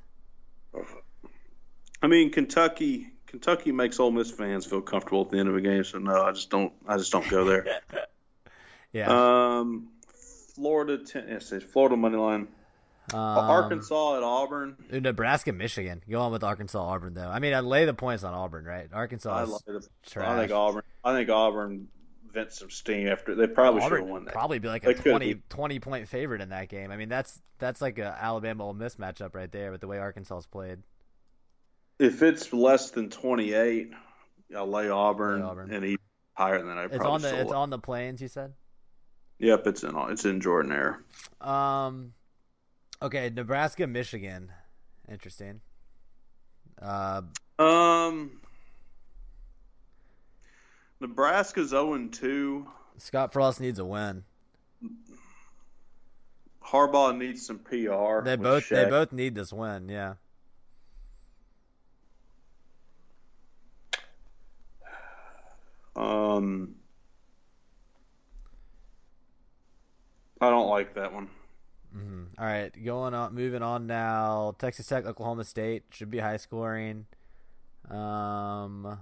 [2.03, 5.61] I mean, Kentucky Kentucky makes Ole Miss fans feel comfortable at the end of a
[5.61, 5.85] game.
[5.85, 6.73] So no, I just don't.
[6.87, 7.81] I just don't go there.
[8.93, 9.59] Yeah.
[9.61, 9.91] um,
[10.57, 12.49] Florida, ten, yes, it's Florida money line.
[13.15, 14.77] Um, Arkansas at Auburn.
[14.91, 16.03] Nebraska, Michigan.
[16.11, 17.29] Go on with Arkansas, Auburn though.
[17.29, 18.89] I mean, I lay the points on Auburn, right?
[18.93, 19.31] Arkansas.
[19.33, 20.27] I, is like trash.
[20.29, 20.83] I think Auburn.
[21.05, 21.88] I think Auburn
[22.32, 24.34] vents some steam after they probably should have won that.
[24.34, 26.90] probably be like a could 20, 20 point favorite in that game.
[26.90, 29.98] I mean, that's that's like a Alabama Ole Miss matchup right there with the way
[29.98, 30.78] Arkansas's played.
[31.98, 33.90] If it's less than twenty eight,
[34.57, 35.72] I'll lay Auburn, Lay Auburn.
[35.72, 35.98] and even
[36.34, 36.78] higher than that.
[36.78, 38.22] I It's on the it's on the plains.
[38.22, 38.55] You said.
[39.38, 41.03] Yep, it's in it's in Jordan-Hare.
[41.40, 42.12] Um,
[43.01, 44.53] okay, Nebraska, Michigan,
[45.11, 45.62] interesting.
[46.80, 47.22] Uh,
[47.59, 48.40] Um,
[51.01, 52.66] Nebraska's zero and two.
[52.98, 54.24] Scott Frost needs a win.
[56.62, 58.22] Harbaugh needs some PR.
[58.24, 59.88] They both they both need this win.
[59.88, 60.14] Yeah.
[65.96, 66.76] Um,
[70.40, 71.28] I don't like that one.
[71.92, 74.55] hmm All right, going on, moving on now.
[74.59, 77.07] Texas Tech, Oklahoma State should be high scoring.
[77.90, 79.01] Um,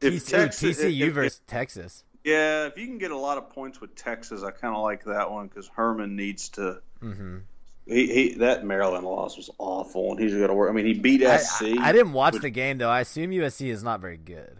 [0.00, 2.04] TCU, Texas- TCU if- if- versus Texas.
[2.24, 5.04] Yeah, if you can get a lot of points with Texas, I kind of like
[5.04, 6.80] that one because Herman needs to.
[7.00, 7.38] hmm
[7.86, 10.68] He, he that Maryland loss was awful, and he's got to work.
[10.68, 11.62] I mean, he beat I, SC.
[11.78, 12.90] I, I didn't watch the game though.
[12.90, 14.56] I assume USC is not very good.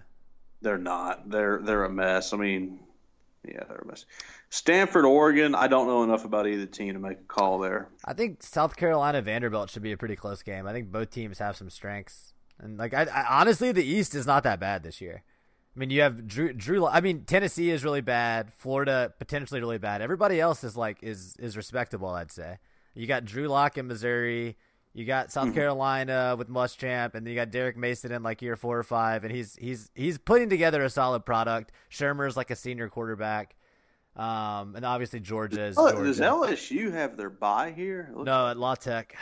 [0.62, 1.28] They're not.
[1.28, 2.32] They're they're a mess.
[2.32, 2.78] I mean,
[3.44, 4.04] yeah, they're a mess.
[4.48, 5.56] Stanford, Oregon.
[5.56, 7.88] I don't know enough about either team to make a call there.
[8.04, 10.68] I think South Carolina Vanderbilt should be a pretty close game.
[10.68, 14.26] I think both teams have some strengths, and like I, I honestly, the East is
[14.26, 15.22] not that bad this year.
[15.74, 16.52] I mean, you have Drew.
[16.52, 16.86] Drew.
[16.86, 18.52] I mean, Tennessee is really bad.
[18.52, 20.00] Florida potentially really bad.
[20.00, 22.08] Everybody else is like is is respectable.
[22.08, 22.58] I'd say.
[22.94, 24.56] You got Drew Lock in Missouri.
[24.94, 28.56] You got South Carolina with Muschamp, and then you got Derek Mason in like year
[28.56, 31.72] four or five, and he's he's he's putting together a solid product.
[31.90, 33.54] Shurmur's like a senior quarterback,
[34.16, 35.76] um, and obviously Georgia is.
[35.76, 36.06] Oh, Georgia.
[36.06, 38.10] does LSU have their bye here?
[38.16, 39.14] No, at La Tech.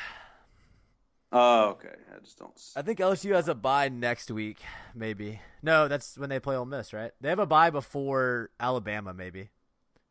[1.33, 1.95] Oh, okay.
[2.15, 2.53] I just don't.
[2.77, 4.59] I think LSU has a bye next week,
[4.95, 5.41] maybe.
[5.63, 7.11] No, that's when they play Ole Miss, right?
[7.21, 9.51] They have a bye before Alabama, maybe.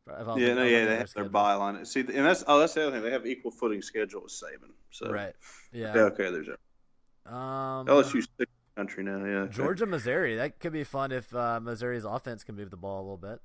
[0.06, 1.30] Yeah, no, yeah, they have their schedule.
[1.30, 1.86] byline.
[1.86, 3.02] See, and that's oh, that's the other thing.
[3.02, 4.70] They have equal footing schedule with Saban.
[4.90, 5.32] So Right.
[5.72, 5.94] Yeah.
[5.94, 6.02] Yeah.
[6.02, 6.30] Okay.
[6.30, 8.28] There's a Um, LSU's
[8.76, 9.24] country now.
[9.24, 9.32] Yeah.
[9.44, 9.52] okay.
[9.54, 10.36] Georgia, Missouri.
[10.36, 13.40] That could be fun if uh, Missouri's offense can move the ball a little bit.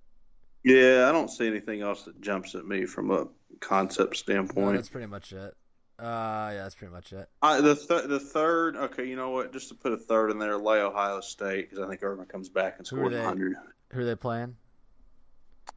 [0.66, 3.28] Yeah, I don't see anything else that jumps at me from a
[3.62, 4.76] concept No, standpoint.
[4.76, 5.56] that's pretty much it.
[6.00, 7.28] Uh, yeah, that's pretty much it.
[7.42, 9.52] I, the th- the third, okay, you know what?
[9.52, 12.48] Just to put a third in there, lay Ohio State because I think Urban comes
[12.50, 13.18] back and scores they?
[13.20, 13.56] 100.
[13.92, 14.56] Who are they playing?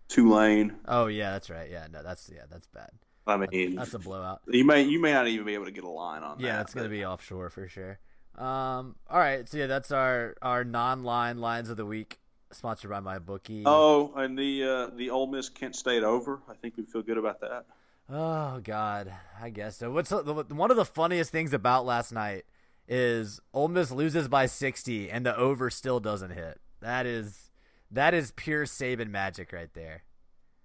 [0.09, 0.77] Tulane.
[0.87, 1.70] Oh yeah, that's right.
[1.70, 2.91] Yeah, no, that's yeah, that's bad.
[3.27, 4.41] I mean, That's a blowout.
[4.49, 6.45] you may you may not even be able to get a line on that.
[6.45, 7.99] Yeah, it's gonna be offshore for sure.
[8.37, 12.18] Um, all right, so yeah, that's our our non-line lines of the week,
[12.51, 13.62] sponsored by MyBookie.
[13.64, 16.41] Oh, and the uh, the Ole Miss Kent State over.
[16.49, 17.66] I think we feel good about that.
[18.09, 19.91] Oh God, I guess so.
[19.91, 22.45] What's uh, one of the funniest things about last night
[22.89, 26.61] is Ole Miss loses by sixty and the over still doesn't hit.
[26.81, 27.51] That is
[27.91, 30.03] that is pure Saban magic right there.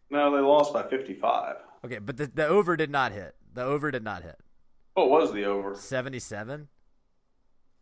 [0.10, 1.58] No, they lost by 55.
[1.86, 3.36] Okay, but the the over did not hit.
[3.54, 4.40] The over did not hit.
[4.94, 5.76] What was the over?
[5.76, 6.68] Seventy seven.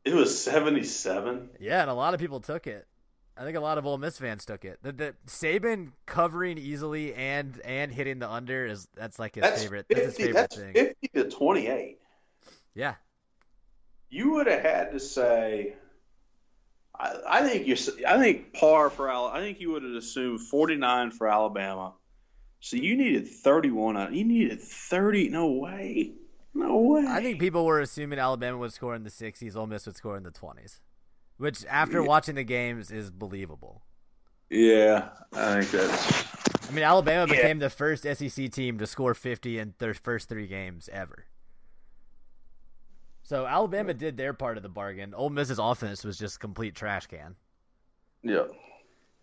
[0.03, 1.49] It was 77.
[1.59, 2.85] Yeah, and a lot of people took it.
[3.37, 4.79] I think a lot of Ole Miss fans took it.
[4.81, 9.61] The, the Saban covering easily and and hitting the under is that's like his That's
[9.61, 9.85] favorite.
[9.89, 10.73] 50, That's his favorite that's thing.
[10.73, 11.97] 50 to 28.
[12.75, 12.95] Yeah,
[14.09, 15.75] You would have had to say.
[16.97, 17.75] I, I think you.
[18.07, 19.27] I think par for Al.
[19.27, 21.93] I think you would have assumed 49 for Alabama.
[22.61, 23.97] So you needed 31.
[23.97, 25.29] on- You needed 30.
[25.29, 26.13] No way.
[26.53, 27.05] No way.
[27.05, 30.15] I think people were assuming Alabama would score in the 60s, Ole Miss would score
[30.15, 30.79] in the 20s,
[31.37, 32.07] which after Yeah.
[32.07, 33.83] watching the games is believable.
[34.49, 36.69] Yeah, I think that's.
[36.69, 37.35] I mean, Alabama Yeah.
[37.41, 41.25] became the first SEC team to score 50 in their first three games ever.
[43.23, 45.13] So Alabama did their part of the bargain.
[45.15, 47.35] Ole Miss's offense was just complete trash can.
[48.21, 48.45] Yeah.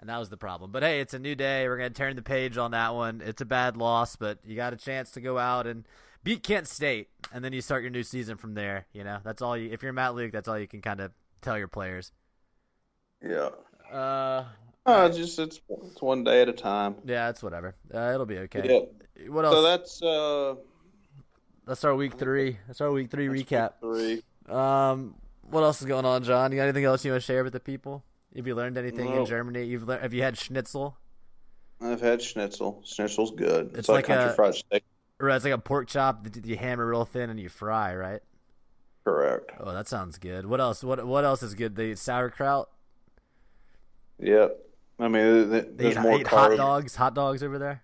[0.00, 0.72] And that was the problem.
[0.72, 1.68] But hey, it's a new day.
[1.68, 3.22] We're going to turn the page on that one.
[3.24, 5.86] It's a bad loss, but you got a chance to go out and
[6.24, 8.86] beat Kent State, and then you start your new season from there.
[8.92, 9.70] You know, that's all you.
[9.70, 11.12] If you're Matt Luke, that's all you can kind of
[11.42, 12.12] tell your players.
[13.22, 13.50] Yeah.
[13.92, 14.44] Uh,
[14.84, 16.96] Oh, it's just it's it's one day at a time.
[17.04, 17.76] yeah, it's whatever.
[17.94, 18.86] Uh, it'll be okay.
[19.16, 19.28] Yeah.
[19.30, 19.54] What else?
[19.54, 20.54] So that's uh
[21.66, 22.58] That's our week three.
[22.66, 23.74] That's our week three recap.
[23.80, 24.22] three.
[24.48, 26.50] Um, what else is going on, John?
[26.50, 28.02] You got anything else you want to share with the people?
[28.34, 29.62] Have you learned anything in Germany?
[29.64, 30.96] You've learned, have you had schnitzel?
[31.80, 32.82] I've had schnitzel.
[32.84, 33.66] Schnitzel's good.
[33.68, 34.82] It's, It's like, like country a- fried steak.
[35.20, 38.20] Or it's like a pork chop that you hammer real thin and you fry, right?
[39.04, 39.50] Correct.
[39.58, 40.46] Oh, that sounds good.
[40.46, 40.84] What else?
[40.84, 41.74] What what else is good?
[41.76, 42.68] The sauerkraut.
[44.20, 44.58] Yep.
[45.00, 46.94] I mean, th- th- They there's eat, more eat hot dogs.
[46.96, 47.82] Hot dogs over there.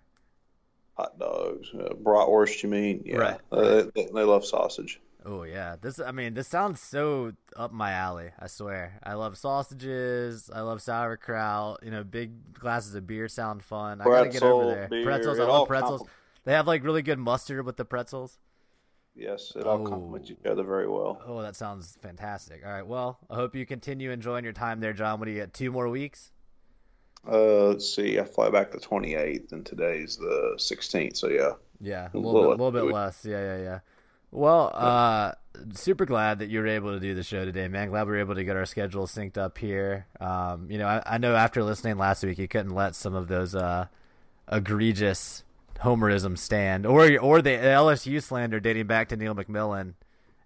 [0.95, 2.61] Hot dogs, uh, bratwurst.
[2.63, 3.01] You mean?
[3.05, 3.17] Yeah.
[3.17, 4.99] Right, Uh, they, they love sausage.
[5.25, 5.99] Oh yeah, this.
[5.99, 8.29] I mean, this sounds so up my alley.
[8.39, 8.99] I swear.
[9.03, 10.49] I love sausages.
[10.53, 11.79] I love sauerkraut.
[11.83, 13.99] You know, big glasses of beer sound fun.
[13.99, 14.87] I gotta get over there.
[14.87, 15.39] beer, pretzels.
[15.39, 16.03] I love pretzels.
[16.03, 16.07] compl-
[16.45, 18.37] They have like really good mustard with the pretzels.
[19.19, 19.85] Yes, it all Oh.
[19.85, 21.21] complements each other very well.
[21.25, 22.65] Oh, that sounds fantastic.
[22.65, 22.85] All right.
[22.85, 25.19] Well, I hope you continue enjoying your time there, John.
[25.19, 25.53] What do you get?
[25.53, 26.31] Two more weeks?
[27.27, 28.17] Uh, let's see.
[28.17, 31.17] I fly back the 28th, and today's the 16th.
[31.17, 31.51] So yeah.
[31.81, 33.25] Yeah, a little, little bit, little bit less.
[33.25, 33.79] Yeah, yeah, yeah.
[34.31, 35.33] Well, uh,
[35.73, 37.89] super glad that you were able to do the show today, man.
[37.89, 40.05] Glad we were able to get our schedule synced up here.
[40.19, 43.27] Um, you know, I, I, know after listening last week, you couldn't let some of
[43.27, 43.87] those uh,
[44.51, 45.43] egregious
[45.83, 49.93] homerism stand, or or the LSU slander dating back to Neil McMillan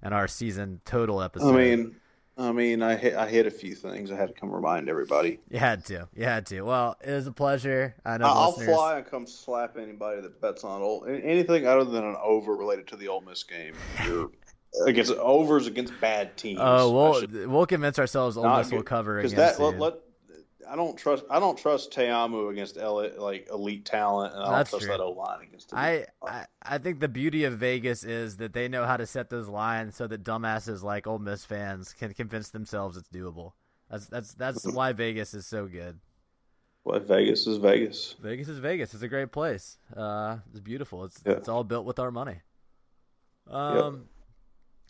[0.01, 1.53] and our season total episode.
[1.53, 1.95] I mean,
[2.38, 4.11] I mean, I hit, I hit a few things.
[4.11, 5.39] I had to come remind everybody.
[5.49, 6.07] You had to.
[6.15, 6.61] You had to.
[6.61, 7.95] Well, it was a pleasure.
[8.03, 8.25] I know.
[8.25, 8.75] I'll listeners...
[8.75, 12.88] fly and come slap anybody that bets on old anything other than an over related
[12.88, 13.75] to the Ole Miss game.
[14.05, 14.31] You're
[14.88, 16.59] against overs against bad teams.
[16.61, 19.59] Oh, we'll we'll convince ourselves Ole Miss will cover against that.
[19.59, 19.93] Let, let,
[20.74, 21.24] I don't trust.
[21.30, 24.88] I don't trust Ta'amu against L, like elite talent, and I don't trust true.
[24.88, 25.71] that O line against.
[25.71, 29.30] I, I I think the beauty of Vegas is that they know how to set
[29.30, 33.51] those lines so that dumbasses like Ole Miss fans can convince themselves it's doable.
[33.91, 35.99] That's that's that's why Vegas is so good.
[36.82, 38.15] Why Vegas is Vegas.
[38.19, 38.95] Vegas is Vegas.
[38.95, 39.78] It's a great place.
[39.95, 41.03] Uh, it's beautiful.
[41.03, 41.34] It's yeah.
[41.34, 42.38] it's all built with our money.
[43.47, 44.05] Um.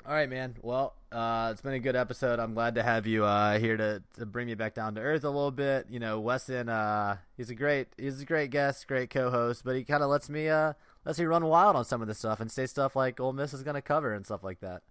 [0.06, 0.56] All right, man.
[0.62, 2.38] Well, uh, it's been a good episode.
[2.38, 5.24] I'm glad to have you uh, here to, to bring me back down to earth
[5.24, 5.88] a little bit.
[5.90, 9.86] You know, Weston, uh, he's a great he's a great guest, great co-host, but he
[9.86, 10.74] kind of lets me uh,
[11.06, 13.54] lets me run wild on some of the stuff and say stuff like Ole Miss
[13.54, 14.82] is going to cover and stuff like that.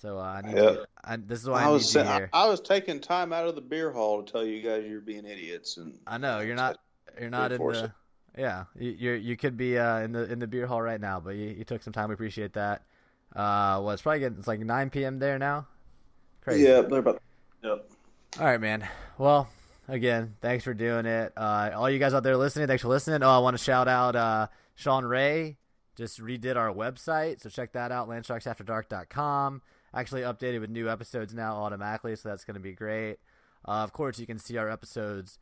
[0.00, 0.62] So uh, I need yeah.
[0.62, 3.48] to, I, this is why I, I was need I, I, was taking time out
[3.48, 6.54] of the beer hall to tell you guys you're being idiots, and I know you're
[6.54, 6.78] not
[7.20, 7.84] you're not in the.
[7.84, 7.90] It.
[8.38, 11.18] Yeah, you you you could be uh, in the in the beer hall right now,
[11.18, 12.10] but you, you took some time.
[12.10, 12.82] We appreciate that.
[13.34, 15.18] Uh, well, it's probably getting it's like 9 p.m.
[15.18, 15.66] there now.
[16.42, 16.64] Crazy.
[16.64, 17.22] Yeah, they're about.
[17.62, 17.90] Yep.
[18.38, 18.86] All right, man.
[19.18, 19.48] Well,
[19.88, 21.32] again, thanks for doing it.
[21.36, 23.22] Uh, all you guys out there listening, thanks for listening.
[23.22, 25.56] Oh, I want to shout out uh, Sean Ray.
[25.96, 28.08] Just redid our website, so check that out.
[28.08, 29.62] LandSharksAfterDark.com.
[29.94, 33.18] Actually updated with new episodes now automatically, so that's going to be great.
[33.66, 35.38] Uh, of course, you can see our episodes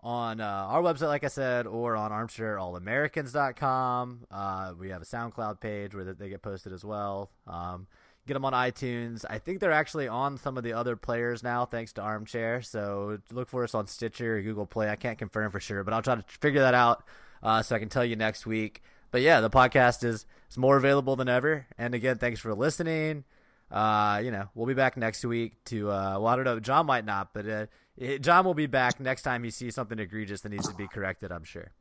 [0.00, 4.26] on uh, our website, like I said, or on armchairallamericans.com.
[4.30, 7.30] Uh, we have a SoundCloud page where they get posted as well.
[7.46, 7.86] Um,
[8.26, 9.24] get them on iTunes.
[9.28, 12.62] I think they're actually on some of the other players now, thanks to Armchair.
[12.62, 14.88] So look for us on Stitcher or Google Play.
[14.88, 17.02] I can't confirm for sure, but I'll try to figure that out
[17.42, 18.82] uh, so I can tell you next week.
[19.10, 21.66] But yeah, the podcast is, is more available than ever.
[21.78, 23.24] And again, thanks for listening.
[23.70, 26.86] Uh, you know, we'll be back next week to, uh, well, I don't know, John
[26.86, 27.66] might not, but uh,
[28.20, 31.32] John will be back next time he sees something egregious that needs to be corrected.
[31.32, 31.72] I'm sure.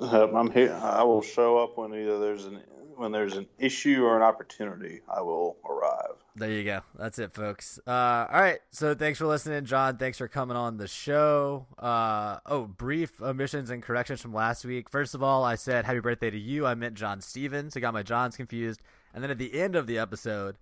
[0.00, 0.78] I'm here.
[0.82, 2.60] I will show up when either there's an
[2.96, 5.00] when there's an issue or an opportunity.
[5.08, 6.16] I will arrive.
[6.36, 6.80] There you go.
[6.98, 7.80] That's it, folks.
[7.86, 7.90] Uh,
[8.30, 8.60] all right.
[8.72, 9.96] So thanks for listening, John.
[9.96, 11.66] Thanks for coming on the show.
[11.78, 14.90] Uh, oh, brief omissions and corrections from last week.
[14.90, 16.66] First of all, I said happy birthday to you.
[16.66, 17.74] I meant John Stevens.
[17.74, 18.80] I got my Johns confused.
[19.14, 20.56] And then at the end of the episode,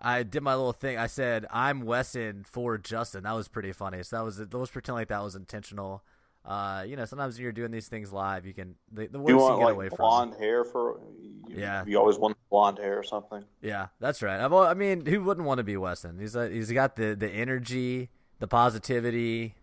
[0.00, 0.96] I did my little thing.
[0.96, 3.24] I said I'm Weston for Justin.
[3.24, 4.02] That was pretty funny.
[4.02, 6.02] So that was let's pretend like that was intentional.
[6.44, 9.30] Uh, you know, sometimes when you're doing these things live, you can the, the words
[9.30, 10.06] you, want, you get like away blonde from.
[10.06, 11.84] Blonde hair for you, yeah.
[11.86, 13.44] You always want blonde hair or something.
[13.60, 14.40] Yeah, that's right.
[14.40, 16.18] I've, I mean, who wouldn't want to be Weston?
[16.18, 19.54] He's a, he's got the the energy, the positivity,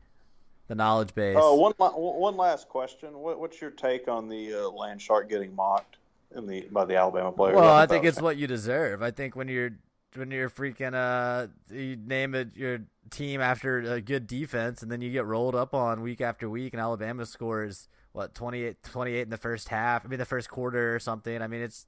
[0.68, 1.38] the knowledge base.
[1.40, 3.18] Oh, one one last question.
[3.18, 5.98] What, what's your take on the uh, land shark getting mocked?
[6.36, 7.56] In the, by the Alabama players.
[7.56, 9.02] Well, I think it's what you deserve.
[9.02, 9.78] I think when you're
[10.18, 15.02] when you're freaking uh you name it your team after a good defense and then
[15.02, 19.30] you get rolled up on week after week and Alabama scores what 28 28 in
[19.30, 21.42] the first half I mean the first quarter or something.
[21.42, 21.86] I mean it's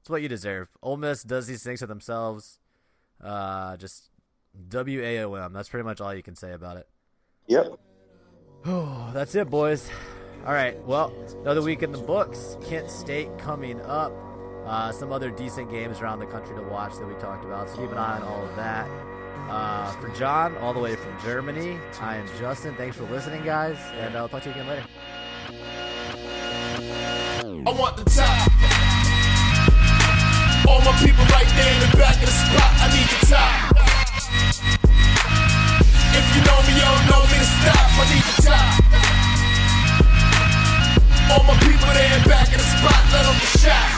[0.00, 0.68] it's what you deserve.
[0.82, 2.58] Ole Miss does these things to themselves.
[3.22, 4.10] Uh just
[4.68, 5.52] W A O M.
[5.52, 6.88] That's pretty much all you can say about it.
[7.48, 7.78] Yep.
[8.64, 9.88] Oh that's it boys.
[10.46, 10.80] All right.
[10.84, 11.12] Well
[11.42, 12.56] another week in the books.
[12.66, 14.12] Kent State coming up
[14.66, 17.68] uh, some other decent games around the country to watch that we talked about.
[17.70, 18.88] So keep an eye on all of that.
[19.48, 22.74] Uh, for John, all the way from Germany, I am Justin.
[22.74, 24.84] Thanks for listening, guys, and I'll talk to you again later.
[27.66, 28.50] I want the top.
[30.66, 32.72] All my people right there in the back of the spot.
[32.82, 33.70] I need the top.
[36.10, 37.86] If you know me, you don't know me to stop.
[37.86, 38.82] I need the top.
[41.30, 43.02] All my people there in back of the spot.
[43.12, 43.95] Let them the shot.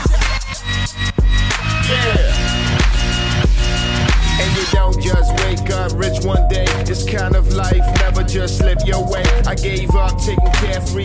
[4.41, 6.67] And you don't just wake up rich one day.
[6.85, 9.25] This kind of life never just your way.
[9.47, 10.53] I gave up taking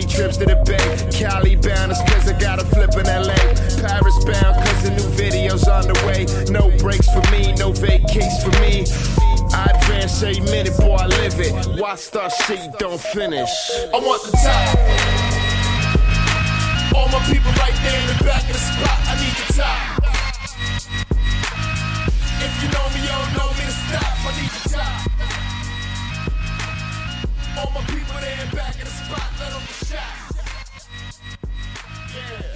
[0.02, 1.10] trips to the bay.
[1.10, 1.92] Cali bound
[2.28, 3.34] I got flip in LA.
[3.80, 6.26] Paris bound cause the new video's on the way.
[6.50, 7.72] No breaks for me, no
[8.42, 8.84] for me.
[9.52, 11.54] I advance a minute, I live it.
[11.96, 13.50] Start shit don't finish?
[13.92, 15.33] I want the top.
[16.94, 18.98] All my people right there in the back of the spot.
[19.10, 20.04] I need the top.
[22.38, 24.14] If you know me, you don't know me to stop.
[24.22, 25.10] I need the top.
[27.58, 30.14] All my people there in back in the spot, let them shot.
[32.14, 32.53] Yeah.